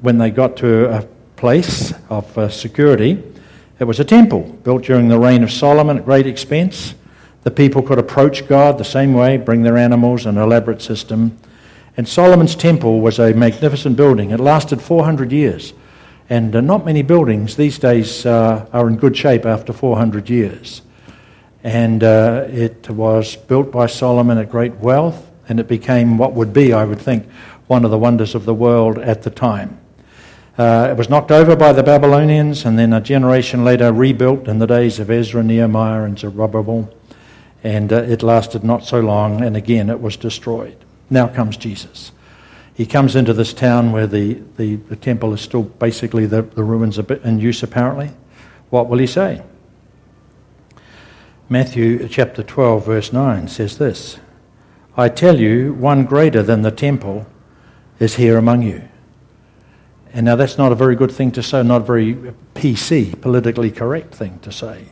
when 0.00 0.18
they 0.18 0.30
got 0.30 0.56
to 0.58 0.94
a 0.94 1.02
place 1.36 1.92
of 2.08 2.38
uh, 2.38 2.48
security, 2.48 3.22
it 3.80 3.84
was 3.84 3.98
a 3.98 4.04
temple 4.04 4.42
built 4.62 4.84
during 4.84 5.08
the 5.08 5.18
reign 5.18 5.42
of 5.42 5.50
Solomon 5.50 5.98
at 5.98 6.04
great 6.04 6.26
expense. 6.26 6.94
The 7.42 7.50
people 7.50 7.82
could 7.82 7.98
approach 7.98 8.46
God 8.46 8.78
the 8.78 8.84
same 8.84 9.14
way, 9.14 9.38
bring 9.38 9.62
their 9.62 9.78
animals, 9.78 10.26
an 10.26 10.36
elaborate 10.36 10.82
system. 10.82 11.38
And 11.96 12.08
Solomon's 12.08 12.54
temple 12.54 13.00
was 13.00 13.18
a 13.18 13.34
magnificent 13.34 13.96
building. 13.96 14.30
It 14.30 14.40
lasted 14.40 14.80
400 14.80 15.32
years. 15.32 15.72
And 16.28 16.54
uh, 16.54 16.60
not 16.60 16.84
many 16.84 17.02
buildings 17.02 17.56
these 17.56 17.78
days 17.78 18.24
uh, 18.24 18.66
are 18.72 18.88
in 18.88 18.96
good 18.96 19.16
shape 19.16 19.44
after 19.44 19.72
400 19.72 20.30
years. 20.30 20.82
And 21.64 22.02
uh, 22.04 22.46
it 22.48 22.88
was 22.88 23.36
built 23.36 23.72
by 23.72 23.86
Solomon 23.86 24.38
at 24.38 24.48
great 24.48 24.74
wealth, 24.76 25.28
and 25.48 25.58
it 25.58 25.66
became 25.66 26.16
what 26.16 26.32
would 26.32 26.52
be, 26.52 26.72
I 26.72 26.84
would 26.84 27.00
think, 27.00 27.28
one 27.66 27.84
of 27.84 27.90
the 27.90 27.98
wonders 27.98 28.34
of 28.34 28.44
the 28.44 28.54
world 28.54 28.98
at 28.98 29.22
the 29.22 29.30
time. 29.30 29.78
Uh, 30.56 30.88
it 30.90 30.96
was 30.96 31.08
knocked 31.08 31.32
over 31.32 31.56
by 31.56 31.72
the 31.72 31.82
Babylonians, 31.82 32.64
and 32.64 32.78
then 32.78 32.92
a 32.92 33.00
generation 33.00 33.64
later 33.64 33.92
rebuilt 33.92 34.46
in 34.46 34.58
the 34.58 34.66
days 34.66 35.00
of 35.00 35.10
Ezra, 35.10 35.42
Nehemiah, 35.42 36.04
and 36.04 36.18
Zerubbabel. 36.18 36.92
And 37.64 37.92
uh, 37.92 38.02
it 38.02 38.22
lasted 38.22 38.62
not 38.62 38.84
so 38.84 39.00
long, 39.00 39.42
and 39.42 39.56
again 39.56 39.90
it 39.90 40.00
was 40.00 40.16
destroyed. 40.16 40.76
Now 41.10 41.26
comes 41.26 41.56
Jesus 41.56 42.12
he 42.80 42.86
comes 42.86 43.14
into 43.14 43.34
this 43.34 43.52
town 43.52 43.92
where 43.92 44.06
the, 44.06 44.40
the, 44.56 44.76
the 44.76 44.96
temple 44.96 45.34
is 45.34 45.42
still 45.42 45.64
basically 45.64 46.24
the, 46.24 46.40
the 46.40 46.64
ruins 46.64 46.98
are 46.98 47.12
in 47.12 47.38
use 47.38 47.62
apparently. 47.62 48.10
What 48.70 48.88
will 48.88 48.96
he 48.96 49.06
say? 49.06 49.42
Matthew 51.50 52.08
chapter 52.08 52.42
12, 52.42 52.86
verse 52.86 53.12
9 53.12 53.48
says 53.48 53.76
this 53.76 54.18
I 54.96 55.10
tell 55.10 55.38
you, 55.38 55.74
one 55.74 56.06
greater 56.06 56.42
than 56.42 56.62
the 56.62 56.70
temple 56.70 57.26
is 57.98 58.14
here 58.14 58.38
among 58.38 58.62
you. 58.62 58.88
And 60.14 60.24
now 60.24 60.36
that's 60.36 60.56
not 60.56 60.72
a 60.72 60.74
very 60.74 60.96
good 60.96 61.12
thing 61.12 61.32
to 61.32 61.42
say, 61.42 61.62
not 61.62 61.82
a 61.82 61.84
very 61.84 62.14
PC, 62.54 63.20
politically 63.20 63.70
correct 63.70 64.14
thing 64.14 64.38
to 64.38 64.50
say. 64.50 64.86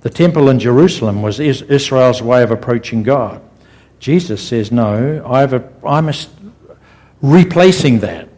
The 0.00 0.10
temple 0.10 0.48
in 0.48 0.58
Jerusalem 0.58 1.22
was 1.22 1.38
Israel's 1.38 2.20
way 2.20 2.42
of 2.42 2.50
approaching 2.50 3.04
God. 3.04 3.45
Jesus 3.98 4.46
says, 4.46 4.70
No, 4.70 5.24
I've 5.26 5.52
a, 5.52 5.68
I'm 5.84 6.08
a, 6.08 6.14
replacing 7.22 8.00
that. 8.00 8.28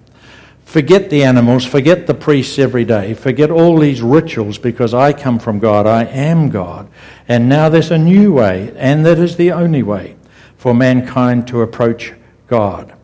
Forget 0.64 1.08
the 1.08 1.24
animals, 1.24 1.64
forget 1.64 2.06
the 2.06 2.14
priests 2.14 2.58
every 2.58 2.84
day, 2.84 3.14
forget 3.14 3.50
all 3.50 3.78
these 3.78 4.02
rituals 4.02 4.58
because 4.58 4.92
I 4.92 5.14
come 5.14 5.38
from 5.38 5.58
God, 5.58 5.86
I 5.86 6.04
am 6.04 6.50
God. 6.50 6.90
And 7.26 7.48
now 7.48 7.70
there's 7.70 7.90
a 7.90 7.96
new 7.96 8.34
way, 8.34 8.74
and 8.76 9.04
that 9.06 9.18
is 9.18 9.36
the 9.36 9.52
only 9.52 9.82
way 9.82 10.16
for 10.58 10.74
mankind 10.74 11.48
to 11.48 11.62
approach 11.62 12.12
God. 12.48 12.94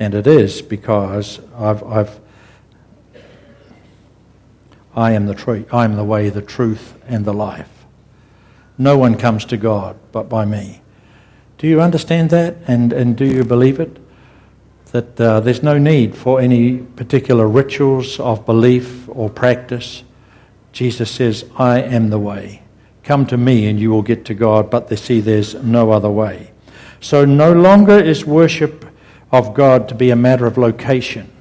And 0.00 0.14
it 0.14 0.26
is 0.26 0.62
because 0.62 1.40
I've, 1.56 1.82
I've 1.84 2.20
I 4.94 5.12
am 5.12 5.26
the 5.26 5.34
truth. 5.34 5.72
I 5.72 5.84
am 5.84 5.96
the 5.96 6.04
way, 6.04 6.28
the 6.28 6.42
truth, 6.42 6.94
and 7.06 7.24
the 7.24 7.32
life. 7.32 7.70
No 8.76 8.98
one 8.98 9.16
comes 9.16 9.44
to 9.46 9.56
God 9.56 9.96
but 10.12 10.28
by 10.28 10.44
me. 10.44 10.81
Do 11.62 11.68
you 11.68 11.80
understand 11.80 12.28
that? 12.30 12.56
And, 12.66 12.92
and 12.92 13.16
do 13.16 13.24
you 13.24 13.44
believe 13.44 13.80
it? 13.80 13.96
that 14.92 15.18
uh, 15.18 15.40
there's 15.40 15.62
no 15.62 15.78
need 15.78 16.14
for 16.14 16.38
any 16.38 16.78
particular 16.78 17.48
rituals 17.48 18.20
of 18.20 18.44
belief 18.46 19.08
or 19.08 19.28
practice. 19.30 20.04
Jesus 20.72 21.10
says, 21.10 21.46
I 21.56 21.80
am 21.80 22.10
the 22.10 22.18
way. 22.18 22.62
Come 23.02 23.26
to 23.26 23.38
me 23.38 23.66
and 23.66 23.80
you 23.80 23.90
will 23.90 24.02
get 24.02 24.26
to 24.26 24.34
God, 24.34 24.70
but 24.70 24.88
they 24.88 24.96
see 24.96 25.20
there's 25.20 25.54
no 25.54 25.90
other 25.90 26.10
way. 26.10 26.52
So 27.00 27.24
no 27.24 27.52
longer 27.52 27.98
is 27.98 28.24
worship 28.24 28.84
of 29.32 29.54
God 29.54 29.88
to 29.88 29.94
be 29.94 30.10
a 30.10 30.16
matter 30.16 30.46
of 30.46 30.58
location. 30.58 31.32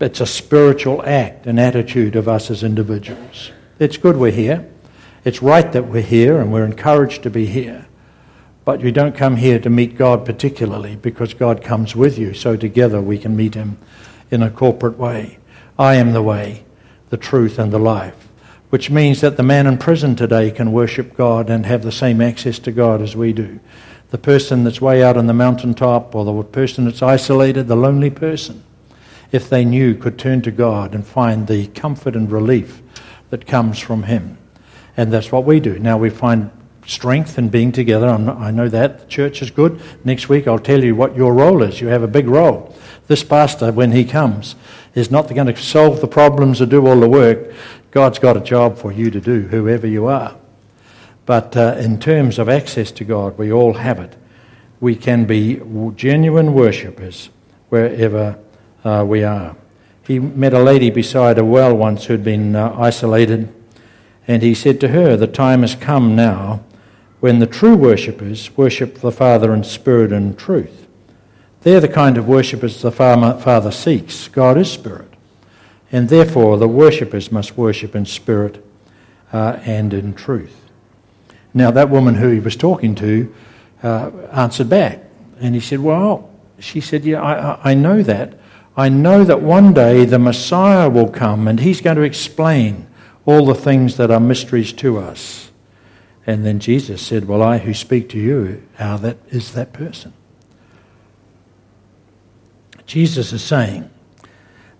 It's 0.00 0.20
a 0.22 0.26
spiritual 0.26 1.04
act, 1.04 1.46
an 1.46 1.58
attitude 1.58 2.16
of 2.16 2.26
us 2.26 2.50
as 2.50 2.62
individuals. 2.62 3.52
It's 3.78 3.98
good 3.98 4.16
we're 4.16 4.32
here. 4.32 4.66
It's 5.26 5.42
right 5.42 5.70
that 5.72 5.88
we're 5.88 6.00
here 6.00 6.40
and 6.40 6.50
we're 6.50 6.64
encouraged 6.64 7.22
to 7.24 7.30
be 7.30 7.44
here. 7.44 7.86
But 8.64 8.82
you 8.82 8.92
don't 8.92 9.16
come 9.16 9.36
here 9.36 9.58
to 9.58 9.70
meet 9.70 9.96
God 9.96 10.24
particularly 10.24 10.96
because 10.96 11.34
God 11.34 11.62
comes 11.62 11.96
with 11.96 12.18
you, 12.18 12.34
so 12.34 12.56
together 12.56 13.00
we 13.00 13.18
can 13.18 13.36
meet 13.36 13.54
Him 13.54 13.78
in 14.30 14.42
a 14.42 14.50
corporate 14.50 14.98
way. 14.98 15.38
I 15.78 15.94
am 15.94 16.12
the 16.12 16.22
way, 16.22 16.64
the 17.08 17.16
truth, 17.16 17.58
and 17.58 17.72
the 17.72 17.78
life, 17.78 18.28
which 18.68 18.90
means 18.90 19.22
that 19.22 19.36
the 19.36 19.42
man 19.42 19.66
in 19.66 19.78
prison 19.78 20.14
today 20.14 20.50
can 20.50 20.72
worship 20.72 21.16
God 21.16 21.48
and 21.48 21.64
have 21.64 21.82
the 21.82 21.90
same 21.90 22.20
access 22.20 22.58
to 22.60 22.72
God 22.72 23.00
as 23.00 23.16
we 23.16 23.32
do. 23.32 23.60
The 24.10 24.18
person 24.18 24.64
that's 24.64 24.80
way 24.80 25.02
out 25.02 25.16
on 25.16 25.26
the 25.26 25.32
mountaintop, 25.32 26.14
or 26.14 26.24
the 26.24 26.42
person 26.42 26.84
that's 26.84 27.02
isolated, 27.02 27.66
the 27.66 27.76
lonely 27.76 28.10
person, 28.10 28.62
if 29.32 29.48
they 29.48 29.64
knew, 29.64 29.94
could 29.94 30.18
turn 30.18 30.42
to 30.42 30.50
God 30.50 30.94
and 30.94 31.06
find 31.06 31.46
the 31.46 31.68
comfort 31.68 32.14
and 32.14 32.30
relief 32.30 32.82
that 33.30 33.46
comes 33.46 33.78
from 33.78 34.02
Him. 34.02 34.36
And 34.96 35.12
that's 35.12 35.32
what 35.32 35.44
we 35.44 35.60
do. 35.60 35.78
Now 35.78 35.96
we 35.96 36.10
find 36.10 36.50
strength 36.90 37.38
in 37.38 37.48
being 37.48 37.70
together. 37.70 38.08
I 38.08 38.50
know 38.50 38.68
that. 38.68 39.00
The 39.00 39.06
church 39.06 39.42
is 39.42 39.50
good. 39.50 39.80
Next 40.04 40.28
week 40.28 40.48
I'll 40.48 40.58
tell 40.58 40.82
you 40.82 40.96
what 40.96 41.16
your 41.16 41.32
role 41.32 41.62
is. 41.62 41.80
You 41.80 41.86
have 41.88 42.02
a 42.02 42.08
big 42.08 42.26
role. 42.26 42.74
This 43.06 43.22
pastor, 43.22 43.70
when 43.70 43.92
he 43.92 44.04
comes, 44.04 44.56
is 44.94 45.10
not 45.10 45.32
going 45.32 45.46
to 45.46 45.56
solve 45.56 46.00
the 46.00 46.08
problems 46.08 46.60
or 46.60 46.66
do 46.66 46.86
all 46.86 46.98
the 46.98 47.08
work. 47.08 47.52
God's 47.92 48.18
got 48.18 48.36
a 48.36 48.40
job 48.40 48.76
for 48.76 48.90
you 48.90 49.10
to 49.10 49.20
do, 49.20 49.42
whoever 49.42 49.86
you 49.86 50.06
are. 50.06 50.36
But 51.26 51.56
uh, 51.56 51.76
in 51.78 52.00
terms 52.00 52.38
of 52.38 52.48
access 52.48 52.90
to 52.92 53.04
God, 53.04 53.38
we 53.38 53.52
all 53.52 53.74
have 53.74 54.00
it. 54.00 54.16
We 54.80 54.96
can 54.96 55.26
be 55.26 55.60
genuine 55.94 56.54
worshippers 56.54 57.30
wherever 57.68 58.36
uh, 58.84 59.04
we 59.06 59.22
are. 59.22 59.54
He 60.06 60.18
met 60.18 60.54
a 60.54 60.62
lady 60.62 60.90
beside 60.90 61.38
a 61.38 61.44
well 61.44 61.76
once 61.76 62.06
who'd 62.06 62.24
been 62.24 62.56
uh, 62.56 62.74
isolated, 62.76 63.52
and 64.26 64.42
he 64.42 64.54
said 64.54 64.80
to 64.80 64.88
her, 64.88 65.16
The 65.16 65.28
time 65.28 65.60
has 65.60 65.76
come 65.76 66.16
now 66.16 66.64
when 67.20 67.38
the 67.38 67.46
true 67.46 67.76
worshippers 67.76 68.56
worship 68.56 68.96
the 68.96 69.12
Father 69.12 69.54
in 69.54 69.62
spirit 69.62 70.12
and 70.12 70.38
truth. 70.38 70.86
They're 71.62 71.80
the 71.80 71.88
kind 71.88 72.16
of 72.16 72.26
worshippers 72.26 72.80
the 72.80 72.90
Father 72.90 73.70
seeks. 73.70 74.28
God 74.28 74.56
is 74.56 74.70
spirit. 74.72 75.12
And 75.92 76.08
therefore, 76.08 76.56
the 76.56 76.68
worshippers 76.68 77.30
must 77.30 77.56
worship 77.56 77.94
in 77.94 78.06
spirit 78.06 78.64
uh, 79.32 79.58
and 79.64 79.92
in 79.92 80.14
truth. 80.14 80.56
Now, 81.52 81.70
that 81.72 81.90
woman 81.90 82.14
who 82.14 82.28
he 82.30 82.40
was 82.40 82.56
talking 82.56 82.94
to 82.96 83.34
uh, 83.82 84.10
answered 84.32 84.68
back. 84.68 85.00
And 85.40 85.54
he 85.54 85.60
said, 85.60 85.80
Well, 85.80 86.30
she 86.58 86.80
said, 86.80 87.04
Yeah, 87.04 87.22
I, 87.22 87.70
I 87.70 87.74
know 87.74 88.02
that. 88.02 88.38
I 88.76 88.88
know 88.88 89.24
that 89.24 89.42
one 89.42 89.74
day 89.74 90.04
the 90.04 90.18
Messiah 90.18 90.88
will 90.88 91.08
come 91.08 91.48
and 91.48 91.60
he's 91.60 91.80
going 91.80 91.96
to 91.96 92.02
explain 92.02 92.86
all 93.26 93.44
the 93.44 93.54
things 93.54 93.96
that 93.96 94.10
are 94.10 94.20
mysteries 94.20 94.72
to 94.74 94.98
us. 94.98 95.49
And 96.30 96.46
then 96.46 96.60
Jesus 96.60 97.02
said, 97.02 97.26
Well, 97.26 97.42
I 97.42 97.58
who 97.58 97.74
speak 97.74 98.08
to 98.10 98.18
you, 98.18 98.62
how 98.76 98.96
that 98.98 99.16
is 99.30 99.52
that 99.54 99.72
person. 99.72 100.12
Jesus 102.86 103.32
is 103.32 103.42
saying 103.42 103.90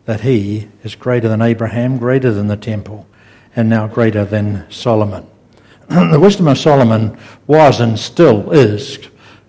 that 0.05 0.21
he 0.21 0.69
is 0.85 0.95
greater 0.95 1.29
than 1.29 1.43
Abraham, 1.43 1.99
greater 1.99 2.33
than 2.33 2.47
the 2.47 2.57
temple, 2.57 3.09
and 3.57 3.69
now 3.69 3.89
greater 3.89 4.25
than 4.25 4.71
Solomon. 4.71 5.27
the 5.89 6.21
wisdom 6.21 6.47
of 6.47 6.57
Solomon 6.57 7.19
was 7.49 7.81
and 7.81 7.99
still 7.99 8.53
is 8.53 9.01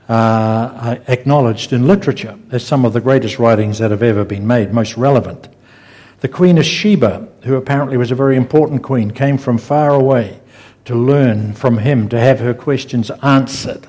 uh, 0.09 0.95
acknowledged 1.07 1.71
in 1.71 1.85
literature 1.85 2.35
as 2.49 2.65
some 2.65 2.83
of 2.83 2.93
the 2.93 3.01
greatest 3.01 3.37
writings 3.37 3.77
that 3.77 3.91
have 3.91 4.01
ever 4.01 4.25
been 4.25 4.47
made, 4.47 4.73
most 4.73 4.97
relevant. 4.97 5.49
The 6.21 6.29
Queen 6.29 6.57
of 6.57 6.65
Sheba, 6.65 7.27
who 7.43 7.57
apparently 7.57 7.95
was 7.95 8.09
a 8.09 8.15
very 8.15 8.37
important 8.37 8.81
queen, 8.81 9.11
came 9.11 9.37
from 9.37 9.59
far 9.59 9.93
away 9.93 10.40
to 10.85 10.95
learn 10.95 11.53
from 11.53 11.79
him, 11.79 12.09
to 12.09 12.19
have 12.19 12.39
her 12.39 12.53
questions 12.53 13.11
answered. 13.21 13.87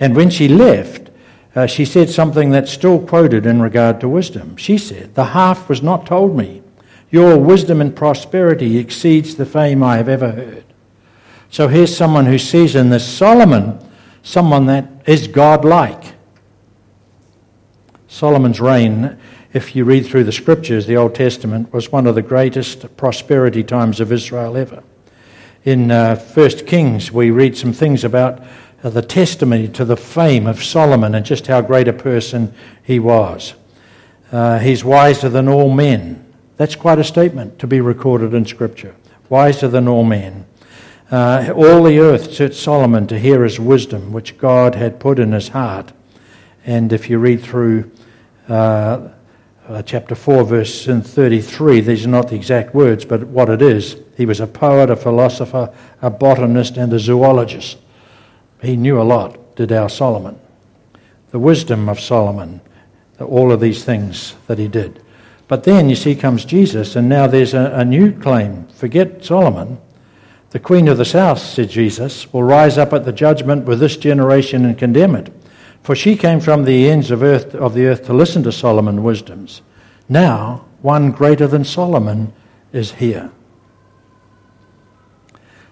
And 0.00 0.16
when 0.16 0.30
she 0.30 0.48
left, 0.48 1.10
uh, 1.54 1.66
she 1.66 1.84
said 1.84 2.10
something 2.10 2.50
that's 2.50 2.72
still 2.72 3.04
quoted 3.04 3.46
in 3.46 3.62
regard 3.62 4.00
to 4.00 4.08
wisdom. 4.08 4.56
She 4.56 4.76
said, 4.76 5.14
The 5.14 5.26
half 5.26 5.68
was 5.68 5.82
not 5.82 6.06
told 6.06 6.36
me. 6.36 6.62
Your 7.10 7.38
wisdom 7.38 7.80
and 7.80 7.94
prosperity 7.94 8.76
exceeds 8.78 9.36
the 9.36 9.46
fame 9.46 9.82
I 9.82 9.98
have 9.98 10.08
ever 10.08 10.32
heard. 10.32 10.64
So 11.50 11.68
here's 11.68 11.96
someone 11.96 12.26
who 12.26 12.38
sees 12.38 12.74
in 12.74 12.90
this 12.90 13.06
Solomon 13.06 13.78
someone 14.24 14.66
that 14.66 14.88
is 15.06 15.28
godlike. 15.28 16.14
Solomon's 18.08 18.60
reign, 18.60 19.16
if 19.52 19.76
you 19.76 19.84
read 19.84 20.06
through 20.06 20.24
the 20.24 20.32
scriptures, 20.32 20.86
the 20.86 20.96
Old 20.96 21.14
Testament, 21.14 21.72
was 21.72 21.92
one 21.92 22.06
of 22.06 22.14
the 22.14 22.22
greatest 22.22 22.96
prosperity 22.96 23.62
times 23.62 24.00
of 24.00 24.10
Israel 24.10 24.56
ever 24.56 24.82
in 25.64 25.90
uh, 25.90 26.14
First 26.14 26.66
Kings, 26.66 27.10
we 27.10 27.30
read 27.30 27.56
some 27.56 27.72
things 27.72 28.04
about 28.04 28.42
uh, 28.82 28.90
the 28.90 29.00
testimony 29.00 29.66
to 29.68 29.84
the 29.84 29.96
fame 29.96 30.46
of 30.46 30.62
Solomon 30.62 31.14
and 31.14 31.24
just 31.24 31.46
how 31.46 31.62
great 31.62 31.88
a 31.88 31.92
person 31.92 32.54
he 32.82 32.98
was. 32.98 33.54
Uh, 34.30 34.58
he's 34.58 34.84
wiser 34.84 35.30
than 35.30 35.48
all 35.48 35.72
men. 35.72 36.20
That's 36.58 36.76
quite 36.76 36.98
a 36.98 37.04
statement 37.04 37.58
to 37.60 37.66
be 37.66 37.80
recorded 37.80 38.34
in 38.34 38.44
Scripture. 38.44 38.94
Wiser 39.30 39.68
than 39.68 39.88
all 39.88 40.04
men. 40.04 40.44
Uh, 41.10 41.52
all 41.56 41.82
the 41.82 41.98
earth 41.98 42.34
sought 42.34 42.54
Solomon 42.54 43.06
to 43.06 43.18
hear 43.18 43.42
his 43.42 43.58
wisdom, 43.58 44.12
which 44.12 44.36
God 44.36 44.74
had 44.74 45.00
put 45.00 45.18
in 45.18 45.32
his 45.32 45.48
heart. 45.48 45.92
And 46.66 46.92
if 46.92 47.08
you 47.08 47.18
read 47.18 47.42
through 47.42 47.90
uh, 48.48 49.08
uh, 49.68 49.82
chapter 49.82 50.14
4, 50.14 50.44
verse 50.44 50.84
33, 50.86 51.80
these 51.80 52.04
are 52.04 52.10
not 52.10 52.28
the 52.28 52.36
exact 52.36 52.74
words, 52.74 53.04
but 53.04 53.24
what 53.24 53.48
it 53.48 53.62
is. 53.62 53.96
He 54.16 54.26
was 54.26 54.40
a 54.40 54.46
poet, 54.46 54.90
a 54.90 54.96
philosopher, 54.96 55.74
a 56.02 56.10
botanist, 56.10 56.76
and 56.76 56.92
a 56.92 56.98
zoologist. 56.98 57.78
He 58.60 58.76
knew 58.76 59.00
a 59.00 59.04
lot, 59.04 59.56
did 59.56 59.72
our 59.72 59.88
Solomon. 59.88 60.38
The 61.30 61.38
wisdom 61.38 61.88
of 61.88 61.98
Solomon, 61.98 62.60
all 63.18 63.52
of 63.52 63.60
these 63.60 63.84
things 63.84 64.34
that 64.46 64.58
he 64.58 64.68
did. 64.68 65.02
But 65.48 65.64
then 65.64 65.88
you 65.88 65.96
see 65.96 66.14
comes 66.14 66.44
Jesus, 66.44 66.96
and 66.96 67.08
now 67.08 67.26
there's 67.26 67.54
a, 67.54 67.72
a 67.74 67.84
new 67.84 68.12
claim. 68.12 68.66
Forget 68.68 69.24
Solomon. 69.24 69.78
The 70.50 70.60
queen 70.60 70.88
of 70.88 70.98
the 70.98 71.04
south, 71.04 71.40
said 71.40 71.70
Jesus, 71.70 72.32
will 72.32 72.44
rise 72.44 72.78
up 72.78 72.92
at 72.92 73.04
the 73.04 73.12
judgment 73.12 73.64
with 73.64 73.80
this 73.80 73.96
generation 73.96 74.64
and 74.64 74.78
condemn 74.78 75.16
it. 75.16 75.32
For 75.84 75.94
she 75.94 76.16
came 76.16 76.40
from 76.40 76.64
the 76.64 76.88
ends 76.88 77.10
of, 77.10 77.22
earth, 77.22 77.54
of 77.54 77.74
the 77.74 77.86
earth 77.86 78.06
to 78.06 78.14
listen 78.14 78.42
to 78.44 78.52
Solomon's 78.52 79.00
wisdoms. 79.00 79.60
Now, 80.08 80.64
one 80.80 81.12
greater 81.12 81.46
than 81.46 81.62
Solomon 81.62 82.32
is 82.72 82.92
here. 82.92 83.30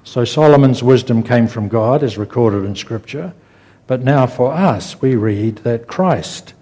So 0.04 0.26
Solomon's 0.26 0.82
wisdom 0.82 1.22
came 1.22 1.46
from 1.46 1.68
God, 1.68 2.02
as 2.02 2.18
recorded 2.18 2.66
in 2.66 2.76
Scripture. 2.76 3.32
But 3.86 4.02
now 4.02 4.26
for 4.26 4.52
us, 4.52 5.00
we 5.00 5.16
read 5.16 5.56
that 5.58 5.86
Christ, 5.86 6.52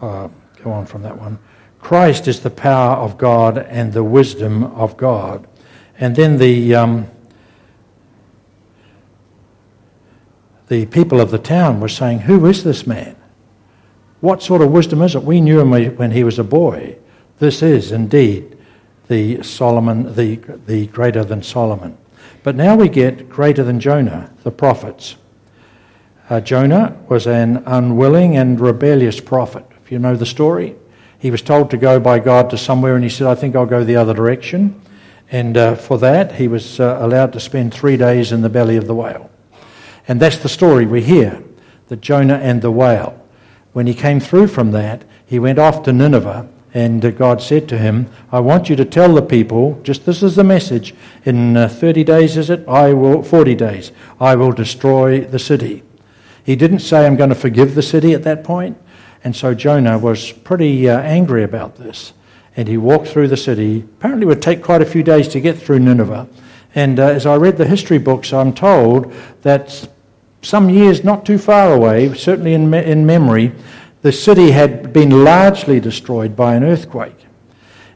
uh, 0.00 0.28
go 0.62 0.70
on 0.70 0.86
from 0.86 1.02
that 1.02 1.18
one, 1.18 1.40
Christ 1.80 2.28
is 2.28 2.38
the 2.38 2.50
power 2.50 2.96
of 2.96 3.18
God 3.18 3.58
and 3.58 3.92
the 3.92 4.04
wisdom 4.04 4.62
of 4.62 4.96
God. 4.96 5.48
And 5.98 6.14
then 6.14 6.38
the, 6.38 6.76
um, 6.76 7.10
the 10.68 10.86
people 10.86 11.20
of 11.20 11.30
the 11.30 11.38
town 11.38 11.80
were 11.80 11.88
saying, 11.88 12.20
Who 12.20 12.46
is 12.46 12.64
this 12.64 12.86
man? 12.86 13.16
What 14.20 14.42
sort 14.42 14.62
of 14.62 14.70
wisdom 14.70 15.02
is 15.02 15.14
it? 15.14 15.22
We 15.22 15.40
knew 15.40 15.60
him 15.60 15.96
when 15.96 16.10
he 16.10 16.24
was 16.24 16.38
a 16.38 16.44
boy. 16.44 16.96
This 17.38 17.62
is 17.62 17.92
indeed 17.92 18.56
the 19.08 19.42
Solomon, 19.42 20.14
the, 20.14 20.36
the 20.66 20.86
greater 20.88 21.22
than 21.22 21.42
Solomon. 21.42 21.96
But 22.42 22.56
now 22.56 22.74
we 22.76 22.88
get 22.88 23.28
greater 23.28 23.62
than 23.62 23.78
Jonah, 23.78 24.32
the 24.42 24.50
prophets. 24.50 25.16
Uh, 26.28 26.40
Jonah 26.40 26.96
was 27.08 27.26
an 27.26 27.62
unwilling 27.66 28.36
and 28.36 28.58
rebellious 28.60 29.20
prophet. 29.20 29.64
If 29.84 29.92
you 29.92 29.98
know 29.98 30.16
the 30.16 30.26
story, 30.26 30.74
he 31.18 31.30
was 31.30 31.42
told 31.42 31.70
to 31.70 31.76
go 31.76 32.00
by 32.00 32.18
God 32.18 32.50
to 32.50 32.58
somewhere, 32.58 32.94
and 32.94 33.04
he 33.04 33.10
said, 33.10 33.26
I 33.26 33.34
think 33.34 33.54
I'll 33.54 33.66
go 33.66 33.84
the 33.84 33.96
other 33.96 34.14
direction. 34.14 34.80
And 35.30 35.56
uh, 35.56 35.74
for 35.76 35.98
that, 35.98 36.32
he 36.32 36.48
was 36.48 36.80
uh, 36.80 36.98
allowed 37.00 37.32
to 37.34 37.40
spend 37.40 37.72
three 37.72 37.96
days 37.96 38.32
in 38.32 38.42
the 38.42 38.48
belly 38.48 38.76
of 38.76 38.86
the 38.86 38.94
whale. 38.94 39.30
And 40.08 40.20
that's 40.20 40.38
the 40.38 40.48
story 40.48 40.86
we 40.86 41.02
hear 41.02 41.42
that 41.88 42.00
Jonah 42.00 42.36
and 42.36 42.62
the 42.62 42.70
whale. 42.70 43.22
When 43.72 43.86
he 43.86 43.94
came 43.94 44.20
through 44.20 44.48
from 44.48 44.70
that, 44.72 45.04
he 45.24 45.38
went 45.38 45.58
off 45.58 45.82
to 45.82 45.92
Nineveh, 45.92 46.48
and 46.72 47.16
God 47.16 47.40
said 47.40 47.68
to 47.68 47.78
him, 47.78 48.08
I 48.30 48.40
want 48.40 48.68
you 48.68 48.76
to 48.76 48.84
tell 48.84 49.14
the 49.14 49.22
people, 49.22 49.80
just 49.82 50.06
this 50.06 50.22
is 50.22 50.36
the 50.36 50.44
message, 50.44 50.94
in 51.24 51.56
uh, 51.56 51.68
30 51.68 52.04
days, 52.04 52.36
is 52.36 52.50
it? 52.50 52.66
I 52.68 52.92
will, 52.92 53.22
40 53.22 53.54
days, 53.54 53.92
I 54.20 54.36
will 54.36 54.52
destroy 54.52 55.20
the 55.20 55.38
city. 55.38 55.82
He 56.44 56.54
didn't 56.54 56.80
say, 56.80 57.06
I'm 57.06 57.16
going 57.16 57.30
to 57.30 57.34
forgive 57.34 57.74
the 57.74 57.82
city 57.82 58.14
at 58.14 58.22
that 58.22 58.44
point. 58.44 58.78
And 59.24 59.34
so 59.34 59.54
Jonah 59.54 59.98
was 59.98 60.30
pretty 60.30 60.88
uh, 60.88 61.00
angry 61.00 61.42
about 61.42 61.76
this. 61.76 62.12
And 62.56 62.68
he 62.68 62.76
walked 62.76 63.08
through 63.08 63.28
the 63.28 63.36
city. 63.36 63.80
Apparently, 63.80 64.24
it 64.24 64.28
would 64.28 64.42
take 64.42 64.62
quite 64.62 64.80
a 64.80 64.86
few 64.86 65.02
days 65.02 65.28
to 65.28 65.40
get 65.40 65.58
through 65.58 65.80
Nineveh. 65.80 66.28
And 66.74 67.00
uh, 67.00 67.08
as 67.08 67.26
I 67.26 67.34
read 67.36 67.56
the 67.56 67.66
history 67.66 67.98
books, 67.98 68.32
I'm 68.32 68.54
told 68.54 69.12
that 69.42 69.88
some 70.46 70.70
years 70.70 71.02
not 71.02 71.26
too 71.26 71.38
far 71.38 71.72
away, 71.72 72.14
certainly 72.14 72.54
in, 72.54 72.70
me- 72.70 72.84
in 72.84 73.04
memory, 73.04 73.52
the 74.02 74.12
city 74.12 74.52
had 74.52 74.92
been 74.92 75.24
largely 75.24 75.80
destroyed 75.80 76.36
by 76.36 76.54
an 76.54 76.62
earthquake. 76.62 77.26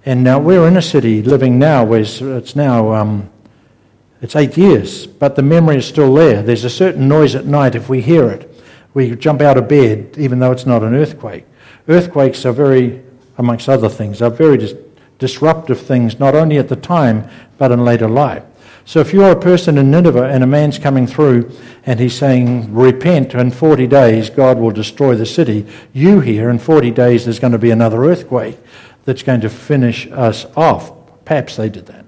And 0.05 0.25
now 0.25 0.41
we're 0.41 0.67
in 0.67 0.77
a 0.77 0.83
city 0.83 1.23
living 1.23 1.61
now 1.61 1.85
where 1.85 2.01
it's 2.01 2.57
now 2.57 2.93
um, 2.93 3.31
it's 4.21 4.35
eight 4.35 4.57
years, 4.57 5.07
but 5.07 5.37
the 5.37 5.43
memory 5.43 5.77
is 5.77 5.87
still 5.87 6.13
there. 6.13 6.43
There's 6.43 6.65
a 6.65 6.71
certain 6.71 7.07
noise 7.07 7.37
at 7.37 7.47
night 7.47 7.77
if 7.77 7.89
we 7.89 8.01
hear 8.01 8.29
it. 8.29 8.53
We 8.95 9.15
jump 9.15 9.41
out 9.41 9.57
of 9.57 9.69
bed 9.69 10.17
even 10.19 10.41
though 10.41 10.51
it's 10.51 10.67
not 10.67 10.83
an 10.83 10.95
earthquake. 10.95 11.47
Earthquakes 11.87 12.45
are 12.45 12.53
very, 12.53 13.01
amongst 13.39 13.69
other 13.69 13.89
things, 13.89 14.21
are 14.21 14.31
very 14.31 14.57
dis- 14.59 14.75
disruptive 15.21 15.81
things, 15.81 16.19
not 16.19 16.35
only 16.35 16.59
at 16.59 16.69
the 16.69 16.77
time, 16.77 17.29
but 17.59 17.71
in 17.71 17.85
later 17.85 18.09
life. 18.09 18.43
So 18.91 18.99
if 18.99 19.13
you're 19.13 19.31
a 19.31 19.41
person 19.41 19.79
in 19.79 19.89
Nineveh 19.93 20.25
and 20.25 20.43
a 20.43 20.49
man's 20.49 20.77
coming 20.77 21.07
through 21.07 21.57
and 21.87 22.01
he's 22.01 22.19
saying, 22.19 22.75
Repent, 22.75 23.35
in 23.35 23.53
40 23.53 23.87
days 23.87 24.31
God 24.31 24.59
will 24.59 24.73
destroy 24.73 25.15
the 25.15 25.27
city, 25.27 25.65
you 25.93 26.19
hear 26.19 26.51
in 26.51 26.59
40 26.59 26.91
days 26.91 27.25
there's 27.25 27.39
going 27.39 27.53
to 27.53 27.59
be 27.59 27.71
another 27.71 28.03
earthquake 28.05 28.59
that's 29.05 29.23
going 29.23 29.43
to 29.43 29.49
finish 29.49 30.11
us 30.11 30.45
off. 30.57 30.91
Perhaps 31.25 31.55
they 31.55 31.69
did 31.69 31.87
that. 31.87 32.05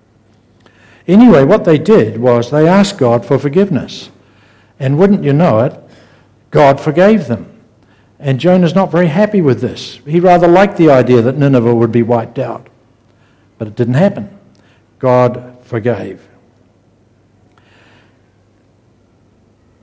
Anyway, 1.07 1.45
what 1.45 1.65
they 1.65 1.79
did 1.79 2.19
was 2.19 2.51
they 2.51 2.67
asked 2.67 2.99
God 2.99 3.25
for 3.25 3.39
forgiveness. 3.39 4.11
And 4.81 4.99
wouldn't 4.99 5.23
you 5.23 5.33
know 5.33 5.61
it, 5.61 5.79
God 6.51 6.81
forgave 6.81 7.29
them. 7.29 7.63
And 8.19 8.41
Jonah's 8.41 8.75
not 8.75 8.91
very 8.91 9.07
happy 9.07 9.41
with 9.41 9.61
this. 9.61 10.01
He 10.05 10.19
rather 10.19 10.49
liked 10.49 10.79
the 10.79 10.91
idea 10.91 11.23
that 11.23 11.39
Nineveh 11.39 11.77
would 11.77 11.93
be 11.93 12.03
wiped 12.03 12.41
out. 12.41 12.67
But 13.57 13.69
it 13.69 13.77
didn't 13.77 13.95
happen. 13.95 14.37
God 14.99 15.59
forgave. 15.63 16.29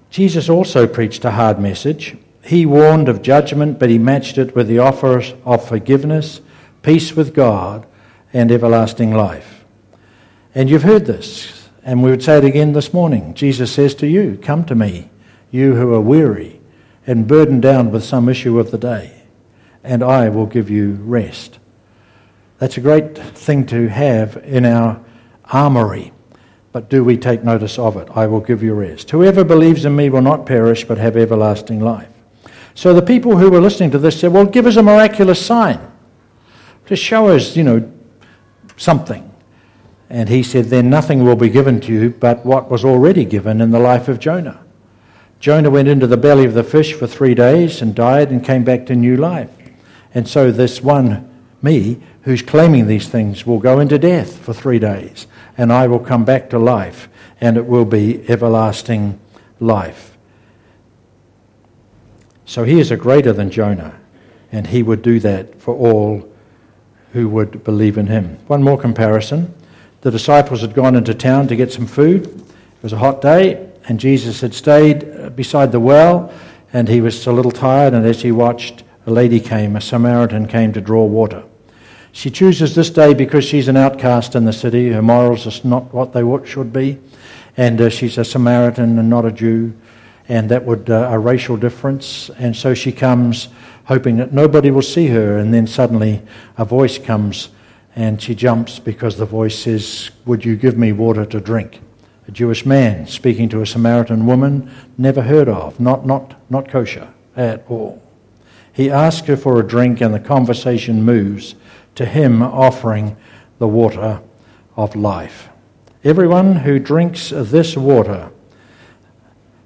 Jesus 0.10 0.50
also 0.50 0.88
preached 0.88 1.24
a 1.24 1.32
hard 1.32 1.60
message. 1.60 2.18
He 2.44 2.66
warned 2.66 3.10
of 3.10 3.22
judgment, 3.22 3.78
but 3.78 3.90
he 3.90 4.00
matched 4.00 4.38
it 4.38 4.56
with 4.56 4.68
the 4.68 4.80
offer 4.80 5.22
of 5.46 5.68
forgiveness, 5.68 6.42
peace 6.82 7.16
with 7.16 7.34
God, 7.34 7.86
and 8.34 8.52
everlasting 8.52 9.14
life. 9.14 9.66
And 10.56 10.70
you've 10.70 10.84
heard 10.84 11.06
this, 11.06 11.70
and 11.84 12.02
we 12.02 12.10
would 12.10 12.24
say 12.24 12.40
it 12.40 12.46
again 12.46 12.74
this 12.74 12.94
morning. 12.94 13.36
Jesus 13.36 13.72
says 13.72 13.94
to 13.96 14.08
you, 14.08 14.40
Come 14.42 14.66
to 14.66 14.76
me, 14.76 15.10
you 15.52 15.76
who 15.76 15.94
are 15.94 16.02
weary 16.02 16.60
and 17.06 17.28
burdened 17.28 17.62
down 17.62 17.92
with 17.92 18.04
some 18.04 18.30
issue 18.30 18.60
of 18.60 18.72
the 18.72 18.78
day, 18.78 19.24
and 19.84 20.04
I 20.04 20.30
will 20.30 20.46
give 20.46 20.70
you 20.70 20.94
rest. 20.94 21.60
That's 22.58 22.78
a 22.78 22.82
great 22.82 23.18
thing 23.18 23.66
to 23.68 23.88
have 23.88 24.38
in 24.38 24.66
our 24.66 25.04
armory 25.46 26.14
but 26.72 26.90
do 26.90 27.04
we 27.04 27.18
take 27.18 27.44
notice 27.44 27.80
of 27.80 27.98
it? 27.98 28.08
I 28.16 28.28
will 28.28 28.42
give 28.42 28.62
you 28.62 28.74
rest. 28.74 29.10
Whoever 29.10 29.44
believes 29.44 29.86
in 29.86 29.96
me 29.96 30.10
will 30.10 30.22
not 30.22 30.46
perish, 30.46 30.86
but 30.86 30.98
have 30.98 31.18
everlasting 31.18 31.80
life. 31.80 32.10
So 32.76 32.94
the 32.94 33.02
people 33.02 33.38
who 33.38 33.50
were 33.50 33.60
listening 33.60 33.92
to 33.92 34.00
this 34.00 34.20
said, 34.20 34.32
Well, 34.32 34.46
give 34.46 34.68
us 34.68 34.76
a 34.76 34.84
miraculous 34.84 35.44
sign 35.44 35.80
to 36.86 36.96
show 36.96 37.28
us, 37.28 37.58
you 37.58 37.64
know, 37.64 37.92
something. 38.78 39.26
And 40.10 40.30
he 40.30 40.44
said, 40.44 40.66
Then 40.66 40.90
nothing 40.90 41.24
will 41.24 41.36
be 41.36 41.50
given 41.50 41.82
to 41.82 41.94
you 41.94 42.10
but 42.12 42.46
what 42.46 42.70
was 42.70 42.86
already 42.86 43.26
given 43.26 43.62
in 43.62 43.72
the 43.72 43.80
life 43.80 44.08
of 44.08 44.20
Jonah. 44.20 44.64
Jonah 45.40 45.70
went 45.70 45.88
into 45.88 46.06
the 46.06 46.18
belly 46.18 46.46
of 46.46 46.54
the 46.54 46.64
fish 46.64 46.94
for 46.94 47.08
three 47.08 47.34
days 47.34 47.82
and 47.82 47.96
died 47.96 48.30
and 48.30 48.44
came 48.44 48.64
back 48.64 48.86
to 48.88 48.96
new 48.96 49.16
life. 49.16 49.50
And 50.14 50.28
so 50.28 50.52
this 50.52 50.82
one, 50.82 51.30
me, 51.62 52.02
who's 52.24 52.42
claiming 52.42 52.88
these 52.88 53.08
things, 53.08 53.46
will 53.46 53.60
go 53.60 53.80
into 53.80 53.98
death 53.98 54.38
for 54.38 54.54
three 54.54 54.80
days 54.80 55.28
and 55.60 55.74
I 55.74 55.88
will 55.88 56.00
come 56.00 56.24
back 56.24 56.50
to 56.52 56.58
life, 56.58 57.10
and 57.42 57.58
it 57.58 57.66
will 57.66 57.84
be 57.84 58.24
everlasting 58.30 59.20
life. 59.60 60.18
So 62.46 62.64
he 62.64 62.80
is 62.80 62.92
a 62.92 62.96
greater 62.96 63.34
than 63.34 63.52
Jonah, 63.52 64.00
and 64.54 64.68
he 64.68 64.82
would 64.82 65.02
do 65.02 65.20
that 65.20 65.60
for 65.60 65.76
all 65.76 66.34
who 67.12 67.28
would 67.28 67.66
believe 67.66 67.98
in 67.98 68.08
him. 68.08 68.38
One 68.48 68.64
more 68.64 68.78
comparison. 68.78 69.54
The 70.00 70.12
disciples 70.12 70.62
had 70.62 70.74
gone 70.74 70.96
into 70.96 71.14
town 71.14 71.50
to 71.50 71.58
get 71.58 71.74
some 71.74 71.88
food. 71.88 72.28
It 72.28 72.82
was 72.82 72.94
a 72.94 72.98
hot 72.98 73.20
day, 73.22 73.70
and 73.90 74.00
Jesus 74.00 74.40
had 74.40 74.54
stayed 74.54 75.36
beside 75.36 75.74
the 75.74 75.80
well, 75.82 76.34
and 76.72 76.88
he 76.88 77.02
was 77.02 77.28
a 77.28 77.34
little 77.34 77.52
tired, 77.52 77.94
and 77.94 78.06
as 78.06 78.22
he 78.22 78.32
watched, 78.32 78.86
a 79.06 79.12
lady 79.12 79.42
came, 79.42 79.76
a 79.76 79.82
Samaritan 79.82 80.48
came 80.48 80.72
to 80.72 80.80
draw 80.80 81.04
water. 81.04 81.44
She 82.12 82.30
chooses 82.30 82.76
this 82.76 82.90
day 82.90 83.14
because 83.14 83.46
she's 83.46 83.68
an 83.68 83.78
outcast 83.78 84.36
in 84.36 84.46
the 84.46 84.54
city. 84.54 84.90
Her 84.90 85.02
morals 85.02 85.46
are 85.48 85.68
not 85.68 85.94
what 85.94 86.14
they 86.14 86.24
should 86.46 86.74
be. 86.74 87.00
And 87.56 87.80
uh, 87.80 87.90
she's 87.90 88.18
a 88.18 88.26
Samaritan 88.26 88.98
and 88.98 89.10
not 89.10 89.26
a 89.26 89.32
Jew. 89.32 89.74
And 90.28 90.50
that 90.50 90.66
would, 90.66 90.90
uh, 90.90 91.10
a 91.12 91.20
racial 91.20 91.58
difference. 91.58 92.30
And 92.38 92.56
so 92.56 92.74
she 92.74 92.92
comes 92.92 93.50
hoping 93.86 94.18
that 94.18 94.34
nobody 94.34 94.72
will 94.72 94.82
see 94.82 95.08
her. 95.08 95.38
And 95.38 95.54
then 95.54 95.68
suddenly 95.68 96.22
a 96.58 96.66
voice 96.66 96.98
comes 96.98 97.50
and 97.96 98.22
she 98.22 98.36
jumps 98.36 98.80
because 98.80 99.18
the 99.18 99.26
voice 99.26 99.58
says, 99.58 100.12
Would 100.26 100.46
you 100.46 100.56
give 100.56 100.78
me 100.78 100.92
water 100.92 101.26
to 101.26 101.40
drink? 101.40 101.82
A 102.28 102.32
Jewish 102.32 102.66
man 102.66 103.08
speaking 103.08 103.50
to 103.50 103.62
a 103.62 103.66
Samaritan 103.66 104.26
woman, 104.26 104.72
never 104.98 105.24
heard 105.24 105.50
of, 105.50 105.80
not, 105.80 106.06
not, 106.06 106.36
not 106.50 106.70
kosher 106.70 107.12
at 107.36 107.66
all. 107.68 108.02
He 108.72 108.90
asks 108.90 109.28
her 109.28 109.36
for 109.36 109.60
a 109.60 109.68
drink, 109.68 110.00
and 110.00 110.14
the 110.14 110.20
conversation 110.20 111.04
moves 111.04 111.56
to 112.00 112.06
him 112.06 112.42
offering 112.42 113.18
the 113.58 113.68
water 113.68 114.22
of 114.78 114.96
life. 114.96 115.50
Everyone 116.02 116.56
who 116.56 116.80
drinks 116.80 117.32
this 117.36 117.76
water 117.76 118.32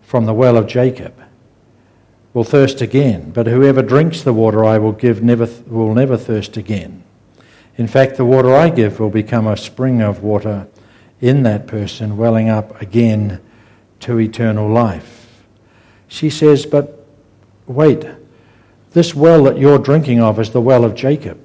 from 0.02 0.26
the 0.26 0.34
well 0.34 0.58
of 0.58 0.66
Jacob 0.66 1.14
will 2.34 2.44
thirst 2.44 2.82
again, 2.82 3.30
but 3.30 3.46
whoever 3.46 3.84
drinks 3.84 4.24
the 4.24 4.34
water 4.34 4.66
I 4.66 4.80
will 4.80 4.94
give 4.94 5.22
never, 5.22 5.48
will 5.68 5.94
never 5.94 6.18
thirst 6.18 6.58
again. 6.58 7.04
In 7.78 7.88
fact, 7.88 8.18
the 8.18 8.26
water 8.26 8.56
I 8.56 8.72
give 8.72 9.00
will 9.00 9.12
become 9.12 9.46
a 9.46 9.56
spring 9.56 10.02
of 10.02 10.24
water 10.24 10.68
in 11.22 11.44
that 11.44 11.68
person, 11.68 12.18
welling 12.18 12.50
up 12.50 12.82
again 12.82 13.42
to 14.00 14.20
eternal 14.20 14.68
life. 14.68 15.44
She 16.08 16.32
says, 16.32 16.66
But 16.66 17.06
wait, 17.68 18.08
this 18.94 19.14
well 19.14 19.44
that 19.44 19.60
you're 19.60 19.78
drinking 19.78 20.20
of 20.20 20.40
is 20.40 20.50
the 20.50 20.62
well 20.62 20.84
of 20.84 20.96
Jacob. 20.96 21.40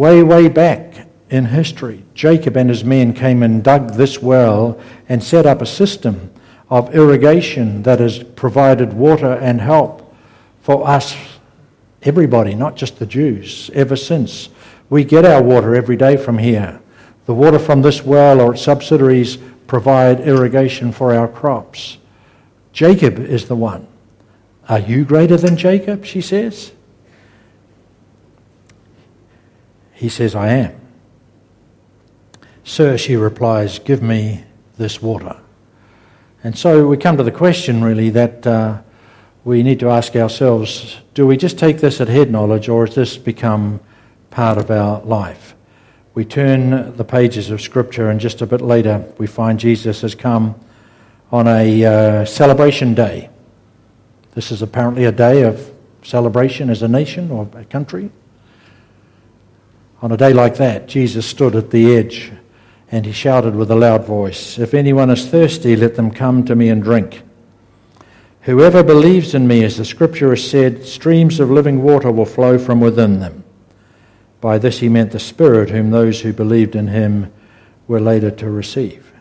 Way, 0.00 0.22
way 0.22 0.48
back 0.48 1.06
in 1.28 1.44
history, 1.44 2.04
Jacob 2.14 2.56
and 2.56 2.70
his 2.70 2.82
men 2.82 3.12
came 3.12 3.42
and 3.42 3.62
dug 3.62 3.96
this 3.96 4.22
well 4.22 4.80
and 5.10 5.22
set 5.22 5.44
up 5.44 5.60
a 5.60 5.66
system 5.66 6.32
of 6.70 6.94
irrigation 6.94 7.82
that 7.82 8.00
has 8.00 8.22
provided 8.22 8.94
water 8.94 9.32
and 9.32 9.60
help 9.60 10.16
for 10.62 10.88
us, 10.88 11.14
everybody, 12.02 12.54
not 12.54 12.76
just 12.76 12.98
the 12.98 13.04
Jews, 13.04 13.70
ever 13.74 13.94
since. 13.94 14.48
We 14.88 15.04
get 15.04 15.26
our 15.26 15.42
water 15.42 15.74
every 15.74 15.98
day 15.98 16.16
from 16.16 16.38
here. 16.38 16.80
The 17.26 17.34
water 17.34 17.58
from 17.58 17.82
this 17.82 18.02
well 18.02 18.40
or 18.40 18.54
its 18.54 18.62
subsidiaries 18.62 19.36
provide 19.66 20.20
irrigation 20.20 20.92
for 20.92 21.14
our 21.14 21.28
crops. 21.28 21.98
Jacob 22.72 23.18
is 23.18 23.48
the 23.48 23.54
one. 23.54 23.86
Are 24.66 24.80
you 24.80 25.04
greater 25.04 25.36
than 25.36 25.58
Jacob? 25.58 26.06
She 26.06 26.22
says. 26.22 26.72
He 30.00 30.08
says, 30.08 30.34
I 30.34 30.48
am. 30.48 30.80
Sir, 32.64 32.96
she 32.96 33.16
replies, 33.16 33.78
give 33.78 34.02
me 34.02 34.44
this 34.78 35.02
water. 35.02 35.38
And 36.42 36.56
so 36.56 36.88
we 36.88 36.96
come 36.96 37.18
to 37.18 37.22
the 37.22 37.30
question, 37.30 37.84
really, 37.84 38.08
that 38.08 38.46
uh, 38.46 38.80
we 39.44 39.62
need 39.62 39.78
to 39.80 39.90
ask 39.90 40.16
ourselves 40.16 40.96
do 41.12 41.26
we 41.26 41.36
just 41.36 41.58
take 41.58 41.80
this 41.80 42.00
at 42.00 42.08
head 42.08 42.30
knowledge, 42.30 42.66
or 42.66 42.86
has 42.86 42.94
this 42.94 43.18
become 43.18 43.78
part 44.30 44.56
of 44.56 44.70
our 44.70 45.02
life? 45.02 45.54
We 46.14 46.24
turn 46.24 46.96
the 46.96 47.04
pages 47.04 47.50
of 47.50 47.60
Scripture, 47.60 48.08
and 48.08 48.18
just 48.18 48.40
a 48.40 48.46
bit 48.46 48.62
later, 48.62 49.04
we 49.18 49.26
find 49.26 49.60
Jesus 49.60 50.00
has 50.00 50.14
come 50.14 50.58
on 51.30 51.46
a 51.46 51.84
uh, 51.84 52.24
celebration 52.24 52.94
day. 52.94 53.28
This 54.32 54.50
is 54.50 54.62
apparently 54.62 55.04
a 55.04 55.12
day 55.12 55.42
of 55.42 55.70
celebration 56.02 56.70
as 56.70 56.80
a 56.80 56.88
nation 56.88 57.30
or 57.30 57.46
a 57.52 57.66
country. 57.66 58.10
On 60.02 60.12
a 60.12 60.16
day 60.16 60.32
like 60.32 60.56
that, 60.56 60.88
Jesus 60.88 61.26
stood 61.26 61.54
at 61.54 61.70
the 61.70 61.94
edge 61.94 62.32
and 62.90 63.06
he 63.06 63.12
shouted 63.12 63.54
with 63.54 63.70
a 63.70 63.76
loud 63.76 64.04
voice, 64.04 64.58
If 64.58 64.74
anyone 64.74 65.10
is 65.10 65.28
thirsty, 65.28 65.76
let 65.76 65.94
them 65.94 66.10
come 66.10 66.44
to 66.46 66.56
me 66.56 66.68
and 66.68 66.82
drink. 66.82 67.22
Whoever 68.42 68.82
believes 68.82 69.34
in 69.34 69.46
me, 69.46 69.62
as 69.62 69.76
the 69.76 69.84
scripture 69.84 70.30
has 70.30 70.48
said, 70.48 70.84
streams 70.84 71.38
of 71.38 71.50
living 71.50 71.82
water 71.82 72.10
will 72.10 72.24
flow 72.24 72.58
from 72.58 72.80
within 72.80 73.20
them. 73.20 73.44
By 74.40 74.56
this 74.56 74.78
he 74.78 74.88
meant 74.88 75.12
the 75.12 75.20
Spirit, 75.20 75.68
whom 75.68 75.90
those 75.90 76.22
who 76.22 76.32
believed 76.32 76.74
in 76.74 76.88
him 76.88 77.30
were 77.86 78.00
later 78.00 78.30
to 78.30 78.50
receive. 78.50 79.12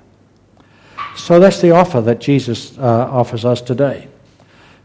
So 1.17 1.39
that's 1.39 1.59
the 1.59 1.71
offer 1.71 1.99
that 2.01 2.21
Jesus 2.21 2.77
uh, 2.77 3.09
offers 3.11 3.43
us 3.43 3.61
today. 3.61 4.07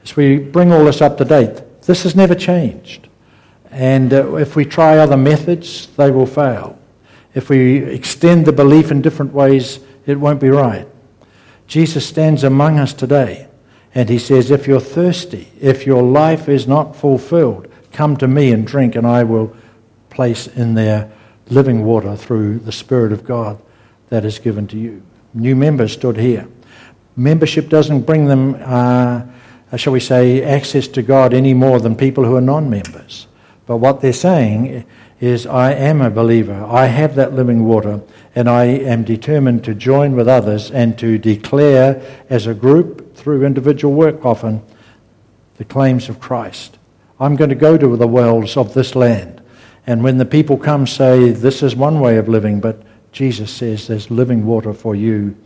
As 0.02 0.16
we 0.16 0.38
bring 0.38 0.72
all 0.72 0.84
this 0.84 1.00
up 1.00 1.16
to 1.18 1.24
date, 1.24 1.62
this 1.82 2.02
has 2.02 2.16
never 2.16 2.34
changed. 2.34 3.08
And 3.74 4.12
uh, 4.12 4.36
if 4.36 4.54
we 4.54 4.64
try 4.64 4.98
other 4.98 5.16
methods, 5.16 5.88
they 5.96 6.12
will 6.12 6.26
fail. 6.26 6.78
If 7.34 7.48
we 7.48 7.78
extend 7.78 8.46
the 8.46 8.52
belief 8.52 8.92
in 8.92 9.02
different 9.02 9.32
ways, 9.32 9.80
it 10.06 10.20
won't 10.20 10.40
be 10.40 10.48
right. 10.48 10.86
Jesus 11.66 12.06
stands 12.06 12.44
among 12.44 12.78
us 12.78 12.92
today 12.92 13.48
and 13.92 14.08
he 14.08 14.20
says, 14.20 14.52
If 14.52 14.68
you're 14.68 14.78
thirsty, 14.78 15.50
if 15.60 15.86
your 15.86 16.04
life 16.04 16.48
is 16.48 16.68
not 16.68 16.94
fulfilled, 16.94 17.66
come 17.90 18.16
to 18.18 18.28
me 18.28 18.52
and 18.52 18.64
drink, 18.64 18.94
and 18.94 19.04
I 19.04 19.24
will 19.24 19.54
place 20.08 20.46
in 20.46 20.74
there 20.74 21.10
living 21.48 21.84
water 21.84 22.14
through 22.14 22.60
the 22.60 22.70
Spirit 22.72 23.12
of 23.12 23.24
God 23.24 23.60
that 24.08 24.24
is 24.24 24.38
given 24.38 24.68
to 24.68 24.78
you. 24.78 25.02
New 25.34 25.56
members 25.56 25.92
stood 25.92 26.16
here. 26.16 26.46
Membership 27.16 27.68
doesn't 27.68 28.02
bring 28.02 28.26
them, 28.26 28.56
uh, 28.60 29.24
shall 29.76 29.92
we 29.92 29.98
say, 29.98 30.44
access 30.44 30.86
to 30.88 31.02
God 31.02 31.34
any 31.34 31.54
more 31.54 31.80
than 31.80 31.96
people 31.96 32.24
who 32.24 32.36
are 32.36 32.40
non 32.40 32.70
members. 32.70 33.26
But 33.66 33.78
what 33.78 34.00
they're 34.00 34.12
saying 34.12 34.84
is, 35.20 35.46
I 35.46 35.72
am 35.72 36.00
a 36.00 36.10
believer. 36.10 36.64
I 36.64 36.86
have 36.86 37.14
that 37.14 37.32
living 37.32 37.64
water, 37.64 38.02
and 38.34 38.48
I 38.48 38.64
am 38.64 39.04
determined 39.04 39.64
to 39.64 39.74
join 39.74 40.14
with 40.16 40.28
others 40.28 40.70
and 40.70 40.98
to 40.98 41.18
declare 41.18 42.02
as 42.28 42.46
a 42.46 42.54
group, 42.54 43.16
through 43.16 43.46
individual 43.46 43.94
work 43.94 44.24
often, 44.24 44.62
the 45.56 45.64
claims 45.64 46.08
of 46.08 46.20
Christ. 46.20 46.78
I'm 47.18 47.36
going 47.36 47.50
to 47.50 47.56
go 47.56 47.78
to 47.78 47.96
the 47.96 48.08
wells 48.08 48.56
of 48.56 48.74
this 48.74 48.94
land. 48.94 49.40
And 49.86 50.02
when 50.02 50.18
the 50.18 50.24
people 50.24 50.58
come, 50.58 50.86
say, 50.86 51.30
This 51.30 51.62
is 51.62 51.76
one 51.76 52.00
way 52.00 52.16
of 52.16 52.28
living, 52.28 52.60
but 52.60 52.82
Jesus 53.12 53.50
says 53.50 53.86
there's 53.86 54.10
living 54.10 54.44
water 54.44 54.72
for 54.74 54.94
you 54.94 55.36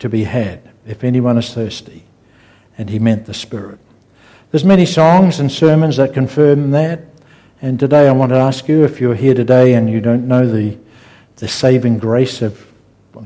to 0.00 0.08
be 0.08 0.24
had 0.24 0.68
if 0.86 1.04
anyone 1.04 1.38
is 1.38 1.54
thirsty. 1.54 2.04
And 2.76 2.90
he 2.90 2.98
meant 2.98 3.26
the 3.26 3.34
Spirit. 3.34 3.78
There's 4.50 4.64
many 4.64 4.86
songs 4.86 5.40
and 5.40 5.50
sermons 5.50 5.96
that 5.96 6.12
confirm 6.12 6.72
that. 6.72 7.00
And 7.62 7.80
today 7.80 8.06
I 8.06 8.12
want 8.12 8.32
to 8.32 8.36
ask 8.36 8.68
you 8.68 8.84
if 8.84 9.00
you're 9.00 9.14
here 9.14 9.32
today 9.32 9.72
and 9.72 9.88
you 9.88 10.02
don't 10.02 10.28
know 10.28 10.46
the, 10.46 10.76
the 11.36 11.48
saving 11.48 11.98
grace 11.98 12.42
of 12.42 12.70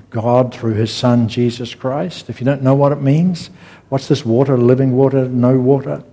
God 0.09 0.55
through 0.55 0.75
his 0.75 0.95
Son, 0.95 1.27
Jesus 1.27 1.75
Christ, 1.75 2.31
if 2.31 2.41
you 2.41 2.45
don't 2.45 2.63
know 2.63 2.77
what 2.77 2.93
it 2.93 3.03
means, 3.03 3.51
what's 3.89 4.07
this 4.07 4.25
water, 4.25 4.57
living 4.57 4.93
water, 4.93 5.29
no 5.29 5.59
water? 5.59 6.05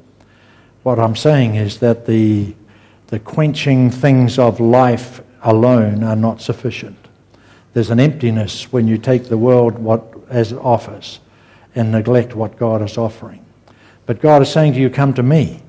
What 0.82 0.98
I'm 0.98 1.16
saying 1.16 1.56
is 1.56 1.78
that 1.80 2.08
the, 2.08 2.56
the 3.08 3.20
quenching 3.20 3.92
things 3.92 4.40
of 4.40 4.60
life 4.60 5.22
alone 5.44 6.04
are 6.04 6.16
not 6.16 6.42
sufficient. 6.42 6.98
There's 7.74 7.92
an 7.92 8.00
emptiness 8.00 8.72
when 8.72 8.88
you 8.88 8.98
take 8.98 9.26
the 9.26 9.38
world 9.38 9.78
what, 9.78 10.04
as 10.28 10.52
it 10.52 10.58
offers 10.58 11.20
and 11.76 11.92
neglect 11.92 12.36
what 12.36 12.58
God 12.58 12.82
is 12.82 12.98
offering. 12.98 13.46
But 14.08 14.22
God 14.22 14.42
is 14.42 14.50
saying 14.50 14.74
to 14.74 14.80
you, 14.80 14.90
Come 14.90 15.14
to 15.14 15.24
me 15.24 15.62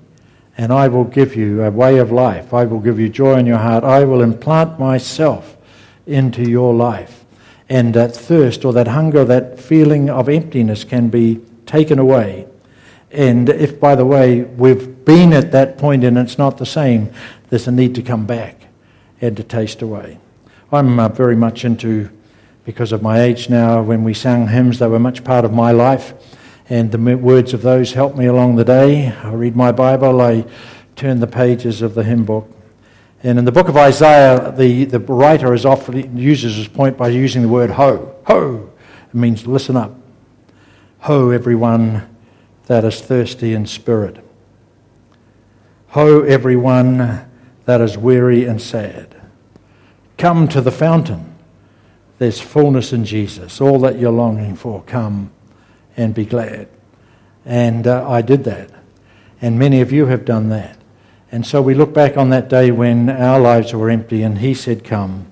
and 0.59 0.73
I 0.73 0.89
will 0.89 1.05
give 1.05 1.37
you 1.37 1.63
a 1.63 1.71
way 1.71 1.99
of 1.99 2.11
life. 2.11 2.53
I 2.53 2.65
will 2.65 2.81
give 2.81 2.99
you 2.99 3.09
joy 3.09 3.39
in 3.39 3.47
your 3.47 3.59
heart. 3.59 3.85
I 3.85 4.03
will 4.03 4.21
implant 4.21 4.79
myself 4.79 5.57
into 6.05 6.43
your 6.43 6.75
life. 6.75 7.25
And 7.69 7.95
that 7.95 8.17
thirst 8.17 8.65
or 8.65 8.73
that 8.73 8.89
hunger, 8.89 9.25
that 9.25 9.61
feeling 9.61 10.11
of 10.11 10.29
emptiness 10.29 10.83
can 10.83 11.11
be 11.11 11.41
taken 11.65 12.01
away. 12.01 12.49
And 13.13 13.49
if, 13.49 13.79
by 13.79 13.95
the 13.95 14.05
way, 14.05 14.43
we've 14.43 15.05
been 15.05 15.33
at 15.33 15.53
that 15.53 15.79
point 15.79 16.03
and 16.03 16.19
it's 16.19 16.39
not 16.39 16.59
the 16.59 16.67
same, 16.67 17.13
there's 17.51 17.69
a 17.69 17.73
need 17.73 17.95
to 17.95 18.03
come 18.03 18.27
back 18.27 18.57
and 19.21 19.37
to 19.37 19.45
taste 19.45 19.81
away. 19.81 20.19
I'm 20.73 20.99
uh, 20.99 21.09
very 21.09 21.37
much 21.37 21.65
into, 21.65 22.11
because 22.65 22.91
of 22.91 23.01
my 23.01 23.21
age 23.21 23.49
now, 23.49 23.81
when 23.81 24.03
we 24.03 24.13
sang 24.13 24.49
hymns, 24.49 24.81
they 24.81 24.89
were 24.89 24.99
much 24.99 25.23
part 25.23 25.45
of 25.45 25.53
my 25.53 25.71
life 25.71 26.15
and 26.71 26.93
the 26.93 27.17
words 27.17 27.55
of 27.55 27.63
those 27.63 27.93
help 27.93 28.17
me 28.17 28.27
along 28.27 28.57
the 28.57 28.65
day. 28.65 29.09
I 29.09 29.33
read 29.33 29.57
my 29.57 29.73
Bible, 29.73 30.21
I 30.21 30.45
turn 30.97 31.21
the 31.21 31.27
pages 31.27 31.81
of 31.81 31.95
the 31.95 32.05
hymn 32.05 32.25
book. 32.25 32.51
And 33.23 33.39
in 33.39 33.45
the 33.45 33.53
book 33.53 33.69
of 33.69 33.77
Isaiah, 33.77 34.53
the, 34.53 34.85
the 34.85 35.01
writer 35.01 35.53
is 35.55 35.65
often 35.65 36.17
uses 36.17 36.57
his 36.57 36.69
point 36.69 36.97
by 36.97 37.09
using 37.09 37.43
the 37.43 37.49
word 37.49 37.71
ho. 37.71 38.15
Ho! 38.27 38.71
It 39.09 39.15
means 39.15 39.47
listen 39.47 39.77
up. 39.77 39.95
Ho, 41.01 41.31
everyone 41.31 42.17
that 42.67 42.85
is 42.85 43.01
thirsty 43.01 43.55
in 43.55 43.67
spirit. 43.67 44.25
Ho, 45.89 46.23
everyone 46.23 47.27
that 47.65 47.81
is 47.81 47.97
weary 47.97 48.45
and 48.45 48.61
sad. 48.61 49.17
Come 50.19 50.49
to 50.49 50.61
the 50.61 50.71
fountain. 50.71 51.35
There's 52.19 52.41
fullness 52.41 52.93
in 52.93 53.05
Jesus. 53.05 53.61
All 53.61 53.79
that 53.81 53.99
you're 53.99 54.13
longing 54.13 54.55
for, 54.55 54.83
come 54.83 55.31
and 55.99 56.15
be 56.15 56.25
glad. 56.25 56.69
And 57.45 57.87
uh, 57.87 58.09
I 58.09 58.23
did 58.23 58.45
that. 58.45 58.71
And 59.43 59.59
many 59.59 59.83
of 59.83 59.93
you 59.93 60.07
have 60.07 60.25
done 60.25 60.49
that. 60.49 60.79
And 61.31 61.47
so 61.47 61.61
we 61.61 61.75
look 61.75 61.93
back 61.93 62.17
on 62.17 62.31
that 62.31 62.49
day 62.49 62.71
when 62.71 63.11
our 63.11 63.39
lives 63.39 63.75
were 63.75 63.91
empty 63.91 64.23
and 64.23 64.39
He 64.39 64.55
said, 64.55 64.85
Come. 64.85 65.31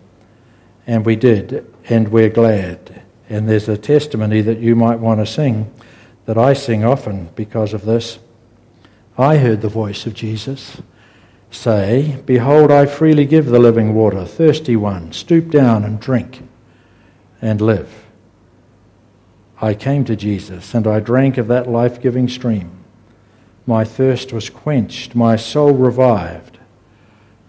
And 0.87 1.07
we 1.07 1.17
did. 1.17 1.73
And 1.89 2.09
we're 2.09 2.29
glad. 2.29 3.03
And 3.29 3.49
there's 3.49 3.69
a 3.69 3.79
testimony 3.79 4.41
that 4.43 4.59
you 4.59 4.77
might 4.77 5.01
want 5.01 5.21
to 5.21 5.27
sing 5.27 5.73
that 6.27 6.37
I 6.37 6.53
sing 6.53 6.85
often 6.85 7.31
because 7.35 7.73
of 7.73 7.85
this. 7.85 8.19
I 9.17 9.39
heard 9.39 9.63
the 9.63 9.69
voice 9.69 10.07
of 10.07 10.15
Jesus 10.15 10.83
say, 11.51 12.21
Behold, 12.27 12.71
I 12.71 12.87
freely 12.87 13.25
give 13.25 13.47
the 13.47 13.59
living 13.59 13.95
water. 13.95 14.25
Thirsty 14.25 14.77
one, 14.77 15.13
stoop 15.13 15.51
down 15.51 15.85
and 15.85 15.99
drink 15.99 16.43
and 17.41 17.61
live. 17.61 18.06
I 19.61 19.75
came 19.75 20.05
to 20.05 20.17
Jesus 20.17 20.75
and 20.75 20.87
I 20.87 21.01
drank 21.01 21.39
of 21.39 21.49
that 21.49 21.69
life 21.69 22.01
giving 22.01 22.29
stream. 22.29 22.85
My 23.67 23.85
thirst 23.85 24.33
was 24.33 24.51
quenched, 24.51 25.15
my 25.15 25.37
soul 25.37 25.73
revived, 25.73 26.59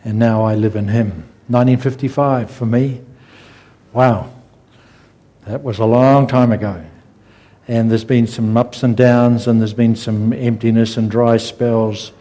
and 0.04 0.18
now 0.18 0.44
I 0.44 0.56
live 0.56 0.76
in 0.76 0.88
him. 0.88 1.26
1955 1.48 2.50
for 2.50 2.66
me. 2.66 3.02
Wow. 3.94 4.32
That 5.46 5.64
was 5.64 5.80
a 5.80 5.86
long 5.86 6.28
time 6.28 6.52
ago. 6.52 6.84
And 7.68 7.92
there's 7.92 8.04
been 8.04 8.28
some 8.28 8.56
ups 8.56 8.84
and 8.84 8.96
downs, 8.96 9.48
and 9.48 9.60
there's 9.60 9.74
been 9.74 9.96
some 9.96 10.34
emptiness 10.34 10.98
and 10.98 11.12
dry 11.12 11.38
spells, 11.38 12.12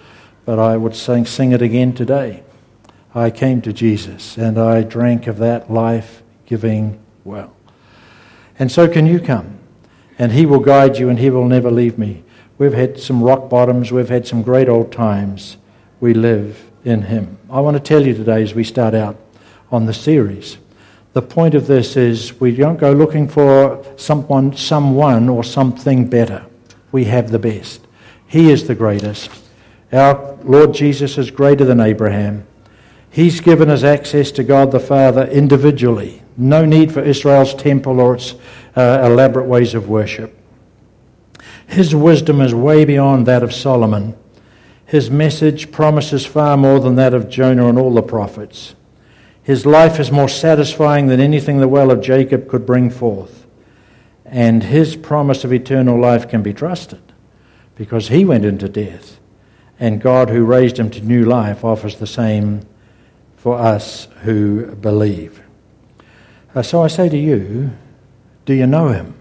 but 0.45 0.59
I 0.59 0.77
would 0.77 0.95
sing, 0.95 1.25
sing 1.25 1.53
it 1.53 1.63
again 1.63 1.93
today. 1.93 2.43
I 3.15 3.31
came 3.31 3.63
to 3.63 3.73
Jesus, 3.73 4.37
and 4.37 4.59
I 4.59 4.83
drank 4.83 5.27
of 5.27 5.39
that 5.39 5.71
life 5.71 6.23
giving 6.47 7.01
well. 7.25 7.55
And 8.59 8.71
so 8.71 8.89
can 8.89 9.07
you 9.07 9.21
come, 9.21 9.56
and 10.19 10.33
He 10.33 10.47
will 10.47 10.61
guide 10.61 10.99
you, 10.99 11.09
and 11.09 11.19
He 11.19 11.31
will 11.31 11.47
never 11.47 11.71
leave 11.71 11.99
me. 11.99 12.25
We've 12.59 12.75
had 12.75 12.99
some 12.99 13.23
rock 13.23 13.49
bottoms, 13.49 13.93
we've 13.93 14.09
had 14.09 14.27
some 14.27 14.43
great 14.43 14.69
old 14.69 14.93
times. 14.93 15.57
We 16.01 16.15
live 16.15 16.71
in 16.85 17.03
Him. 17.03 17.39
I 17.51 17.61
want 17.61 17.77
to 17.77 17.83
tell 17.83 18.07
you 18.07 18.15
today 18.15 18.43
as 18.43 18.55
we 18.55 18.65
start 18.65 18.95
out 18.95 19.17
on 19.71 19.87
the 19.87 19.95
series 19.95 20.59
the 21.17 21.23
point 21.23 21.55
of 21.55 21.67
this 21.67 21.97
is 21.97 22.39
we 22.41 22.55
don't 22.55 22.77
go 22.79 22.93
looking 22.93 23.27
for 23.27 23.83
someone, 23.97 24.55
someone 24.55 25.31
or 25.31 25.43
something 25.43 26.11
better. 26.11 26.45
We 26.93 27.05
have 27.05 27.31
the 27.31 27.39
best. 27.39 27.81
He 28.27 28.51
is 28.51 28.67
the 28.67 28.75
greatest. 28.75 29.31
Our 29.91 30.37
Lord 30.43 30.75
Jesus 30.75 31.17
is 31.17 31.31
greater 31.31 31.65
than 31.65 31.81
Abraham. 31.81 32.47
He's 33.09 33.41
given 33.41 33.71
us 33.71 33.83
access 33.83 34.31
to 34.33 34.45
God 34.45 34.73
the 34.73 34.79
Father 34.79 35.25
individually. 35.29 36.23
No 36.37 36.65
need 36.65 36.93
for 36.93 37.01
Israel's 37.01 37.55
temple 37.55 38.01
or 38.01 38.17
its 38.17 38.35
uh, 38.77 39.03
elaborate 39.05 39.47
ways 39.47 39.75
of 39.75 39.89
worship. 39.89 40.37
His 41.67 41.95
wisdom 41.95 42.41
is 42.41 42.55
way 42.55 42.85
beyond 42.85 43.27
that 43.27 43.43
of 43.43 43.53
Solomon. 43.53 44.17
His 44.85 45.11
message 45.11 45.73
promises 45.73 46.25
far 46.25 46.57
more 46.57 46.79
than 46.79 46.95
that 46.97 47.15
of 47.15 47.29
Jonah 47.29 47.69
and 47.69 47.79
all 47.79 47.93
the 47.93 48.03
prophets. 48.03 48.75
His 49.43 49.67
life 49.67 49.99
is 49.99 50.11
more 50.11 50.29
satisfying 50.29 51.07
than 51.07 51.21
anything 51.21 51.59
the 51.59 51.69
well 51.69 51.91
of 51.91 52.01
Jacob 52.01 52.49
could 52.49 52.67
bring 52.67 52.91
forth. 52.91 53.47
And 54.25 54.65
his 54.65 54.97
promise 54.97 55.45
of 55.45 55.53
eternal 55.53 56.01
life 56.01 56.29
can 56.29 56.43
be 56.43 56.53
trusted 56.53 57.01
because 57.77 58.09
he 58.09 58.25
went 58.25 58.45
into 58.45 58.69
death. 58.69 59.19
And 59.79 60.01
God, 60.01 60.31
who 60.31 60.45
raised 60.45 60.79
him 60.79 60.91
to 60.91 61.01
new 61.01 61.25
life, 61.25 61.65
offers 61.65 61.97
the 61.97 62.07
same 62.07 62.63
for 63.37 63.59
us 63.59 64.09
who 64.23 64.75
believe. 64.75 65.43
Uh, 66.57 66.63
so 66.63 66.83
I 66.83 66.87
say 66.87 67.11
to 67.11 67.19
you, 67.19 67.71
do 68.47 68.55
you 68.55 68.67
know 68.67 68.89
him? 68.89 69.13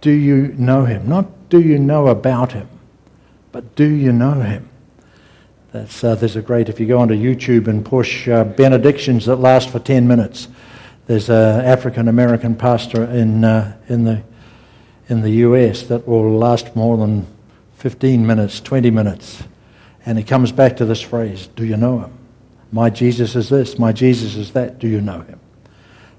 Do 0.00 0.12
you 0.12 0.54
know 0.56 0.84
him? 0.84 1.08
Not 1.08 1.50
do 1.50 1.60
you 1.60 1.80
know 1.80 2.06
about 2.06 2.52
him, 2.52 2.68
but 3.50 3.74
do 3.74 3.88
you 3.88 4.12
know 4.12 4.34
him? 4.34 4.68
That's, 5.72 6.04
uh, 6.04 6.14
there's 6.14 6.36
a 6.36 6.42
great, 6.42 6.68
if 6.68 6.78
you 6.78 6.86
go 6.86 7.00
onto 7.00 7.14
YouTube 7.14 7.66
and 7.66 7.84
push 7.84 8.28
uh, 8.28 8.44
benedictions 8.44 9.26
that 9.26 9.36
last 9.36 9.68
for 9.68 9.80
10 9.80 10.06
minutes, 10.06 10.46
there's 11.08 11.28
an 11.28 11.64
African 11.64 12.06
American 12.06 12.54
pastor 12.54 13.02
in, 13.02 13.42
uh, 13.42 13.76
in, 13.88 14.04
the, 14.04 14.22
in 15.08 15.22
the 15.22 15.30
US 15.30 15.82
that 15.88 16.06
will 16.06 16.38
last 16.38 16.76
more 16.76 16.96
than 16.98 17.26
15 17.78 18.24
minutes, 18.24 18.60
20 18.60 18.92
minutes. 18.92 19.42
And 20.06 20.18
he 20.18 20.22
comes 20.22 20.52
back 20.52 20.76
to 20.76 20.84
this 20.84 21.00
phrase 21.00 21.48
Do 21.48 21.64
you 21.64 21.76
know 21.76 21.98
him? 21.98 22.12
My 22.70 22.90
Jesus 22.90 23.34
is 23.34 23.48
this, 23.48 23.76
my 23.76 23.90
Jesus 23.90 24.36
is 24.36 24.52
that. 24.52 24.78
Do 24.78 24.86
you 24.86 25.00
know 25.00 25.22
him? 25.22 25.39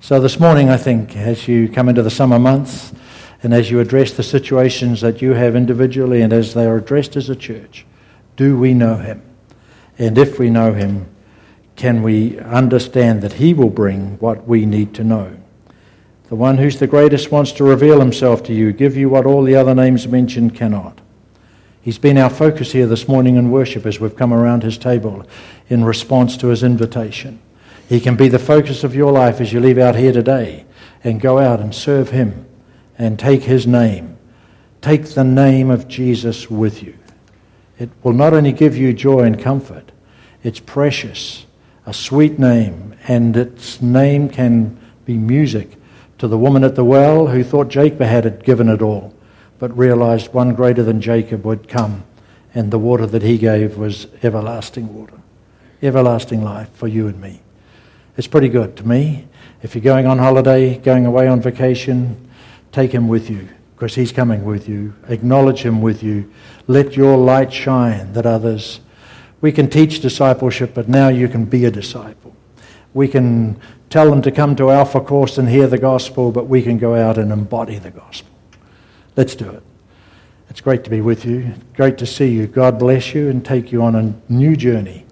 So 0.03 0.19
this 0.19 0.39
morning, 0.39 0.67
I 0.67 0.77
think, 0.77 1.15
as 1.15 1.47
you 1.47 1.69
come 1.69 1.87
into 1.87 2.01
the 2.01 2.09
summer 2.09 2.39
months 2.39 2.91
and 3.43 3.53
as 3.53 3.69
you 3.69 3.79
address 3.79 4.11
the 4.11 4.23
situations 4.23 4.99
that 5.01 5.21
you 5.21 5.33
have 5.33 5.55
individually 5.55 6.23
and 6.23 6.33
as 6.33 6.55
they 6.55 6.65
are 6.65 6.77
addressed 6.77 7.15
as 7.15 7.29
a 7.29 7.35
church, 7.35 7.85
do 8.35 8.57
we 8.57 8.73
know 8.73 8.95
him? 8.95 9.21
And 9.99 10.17
if 10.17 10.39
we 10.39 10.49
know 10.49 10.73
him, 10.73 11.07
can 11.75 12.01
we 12.01 12.39
understand 12.39 13.21
that 13.21 13.33
he 13.33 13.53
will 13.53 13.69
bring 13.69 14.17
what 14.17 14.47
we 14.47 14.65
need 14.65 14.95
to 14.95 15.03
know? 15.03 15.37
The 16.29 16.35
one 16.35 16.57
who's 16.57 16.79
the 16.79 16.87
greatest 16.87 17.31
wants 17.31 17.51
to 17.53 17.63
reveal 17.63 17.99
himself 17.99 18.41
to 18.45 18.53
you, 18.53 18.73
give 18.73 18.97
you 18.97 19.07
what 19.07 19.27
all 19.27 19.43
the 19.43 19.55
other 19.55 19.75
names 19.75 20.07
mentioned 20.07 20.55
cannot. 20.55 20.99
He's 21.79 21.99
been 21.99 22.17
our 22.17 22.31
focus 22.31 22.71
here 22.71 22.87
this 22.87 23.07
morning 23.07 23.35
in 23.35 23.51
worship 23.51 23.85
as 23.85 23.99
we've 23.99 24.15
come 24.15 24.33
around 24.33 24.63
his 24.63 24.79
table 24.79 25.27
in 25.69 25.85
response 25.85 26.37
to 26.37 26.47
his 26.47 26.63
invitation. 26.63 27.39
He 27.91 27.99
can 27.99 28.15
be 28.15 28.30
the 28.30 28.39
focus 28.39 28.86
of 28.86 28.95
your 28.95 29.12
life 29.12 29.41
as 29.41 29.51
you 29.51 29.60
leave 29.60 29.77
out 29.77 29.97
here 29.97 30.13
today 30.13 30.65
and 31.04 31.19
go 31.19 31.39
out 31.39 31.60
and 31.60 31.75
serve 31.75 32.12
him 32.12 32.45
and 32.97 33.19
take 33.19 33.43
his 33.43 33.67
name. 33.67 34.17
Take 34.80 35.08
the 35.08 35.25
name 35.25 35.69
of 35.69 35.89
Jesus 35.89 36.49
with 36.49 36.82
you. 36.82 36.97
It 37.77 37.89
will 38.01 38.13
not 38.13 38.34
only 38.34 38.54
give 38.54 38.77
you 38.77 38.93
joy 38.93 39.23
and 39.23 39.38
comfort, 39.38 39.91
it's 40.41 40.62
precious, 40.62 41.45
a 41.86 41.93
sweet 41.93 42.39
name, 42.39 42.95
and 43.10 43.36
its 43.36 43.82
name 43.82 44.30
can 44.30 44.80
be 45.04 45.17
music 45.17 45.75
to 46.17 46.30
the 46.30 46.38
woman 46.38 46.63
at 46.63 46.75
the 46.75 46.86
well 46.86 47.27
who 47.27 47.43
thought 47.43 47.67
Jacob 47.67 47.99
had 47.99 48.45
given 48.45 48.69
it 48.69 48.82
all, 48.82 49.13
but 49.60 49.77
realized 49.77 50.34
one 50.34 50.56
greater 50.56 50.82
than 50.82 51.01
Jacob 51.01 51.43
would 51.43 51.67
come, 51.67 52.06
and 52.56 52.71
the 52.71 52.80
water 52.80 53.06
that 53.06 53.21
he 53.21 53.38
gave 53.38 53.77
was 53.77 54.08
everlasting 54.23 54.95
water, 54.95 55.19
everlasting 55.84 56.41
life 56.41 56.73
for 56.73 56.88
you 56.88 57.10
and 57.10 57.19
me. 57.19 57.41
It's 58.17 58.28
pretty 58.28 58.50
good 58.50 58.76
to 58.78 58.88
me. 58.88 59.28
If 59.63 59.74
you're 59.74 59.84
going 59.84 60.06
on 60.06 60.17
holiday, 60.17 60.78
going 60.78 61.06
away 61.06 61.28
on 61.28 61.39
vacation, 61.41 62.30
take 62.71 62.91
him 62.91 63.08
with 63.08 63.30
you 63.30 63.47
because 63.76 63.95
he's 63.95 64.12
coming 64.12 64.43
with 64.43 64.67
you. 64.67 64.93
Acknowledge 65.08 65.63
him 65.63 65.82
with 65.82 66.04
you. 66.04 66.32
Let 66.67 66.97
your 66.97 67.17
light 67.17 67.54
shine 67.54 68.13
that 68.13 68.26
others. 68.26 68.82
We 69.39 69.52
can 69.52 69.69
teach 69.69 70.02
discipleship, 70.02 70.74
but 70.74 70.89
now 70.89 71.08
you 71.08 71.28
can 71.28 71.45
be 71.45 71.65
a 71.65 71.71
disciple. 71.71 72.36
We 72.93 73.08
can 73.08 73.60
tell 73.89 74.10
them 74.10 74.21
to 74.24 74.32
come 74.32 74.56
to 74.58 74.71
Alpha 74.71 75.00
Course 75.00 75.38
and 75.38 75.47
hear 75.47 75.67
the 75.67 75.78
gospel, 75.78 76.32
but 76.32 76.47
we 76.47 76.62
can 76.62 76.78
go 76.78 76.95
out 76.95 77.17
and 77.17 77.32
embody 77.32 77.80
the 77.80 77.91
gospel. 77.91 78.32
Let's 79.15 79.36
do 79.36 79.50
it. 79.50 79.63
It's 80.50 80.62
great 80.62 80.84
to 80.84 80.89
be 80.89 81.00
with 81.00 81.26
you. 81.26 81.54
Great 81.76 81.97
to 82.00 82.06
see 82.06 82.28
you. 82.28 82.45
God 82.45 82.78
bless 82.78 83.15
you 83.15 83.30
and 83.30 83.43
take 83.43 83.71
you 83.71 83.82
on 83.82 83.95
a 83.95 84.13
new 84.32 84.56
journey 84.58 85.06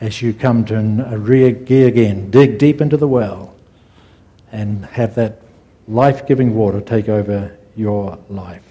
as 0.00 0.22
you 0.22 0.32
come 0.32 0.64
to 0.64 0.76
re 1.18 1.44
again. 1.44 2.30
Dig 2.30 2.58
deep 2.58 2.80
into 2.80 2.96
the 2.96 3.08
well 3.08 3.54
and 4.50 4.84
have 4.86 5.14
that 5.14 5.42
life 5.86 6.26
giving 6.26 6.54
water 6.54 6.80
take 6.80 7.08
over 7.08 7.56
your 7.76 8.18
life. 8.28 8.69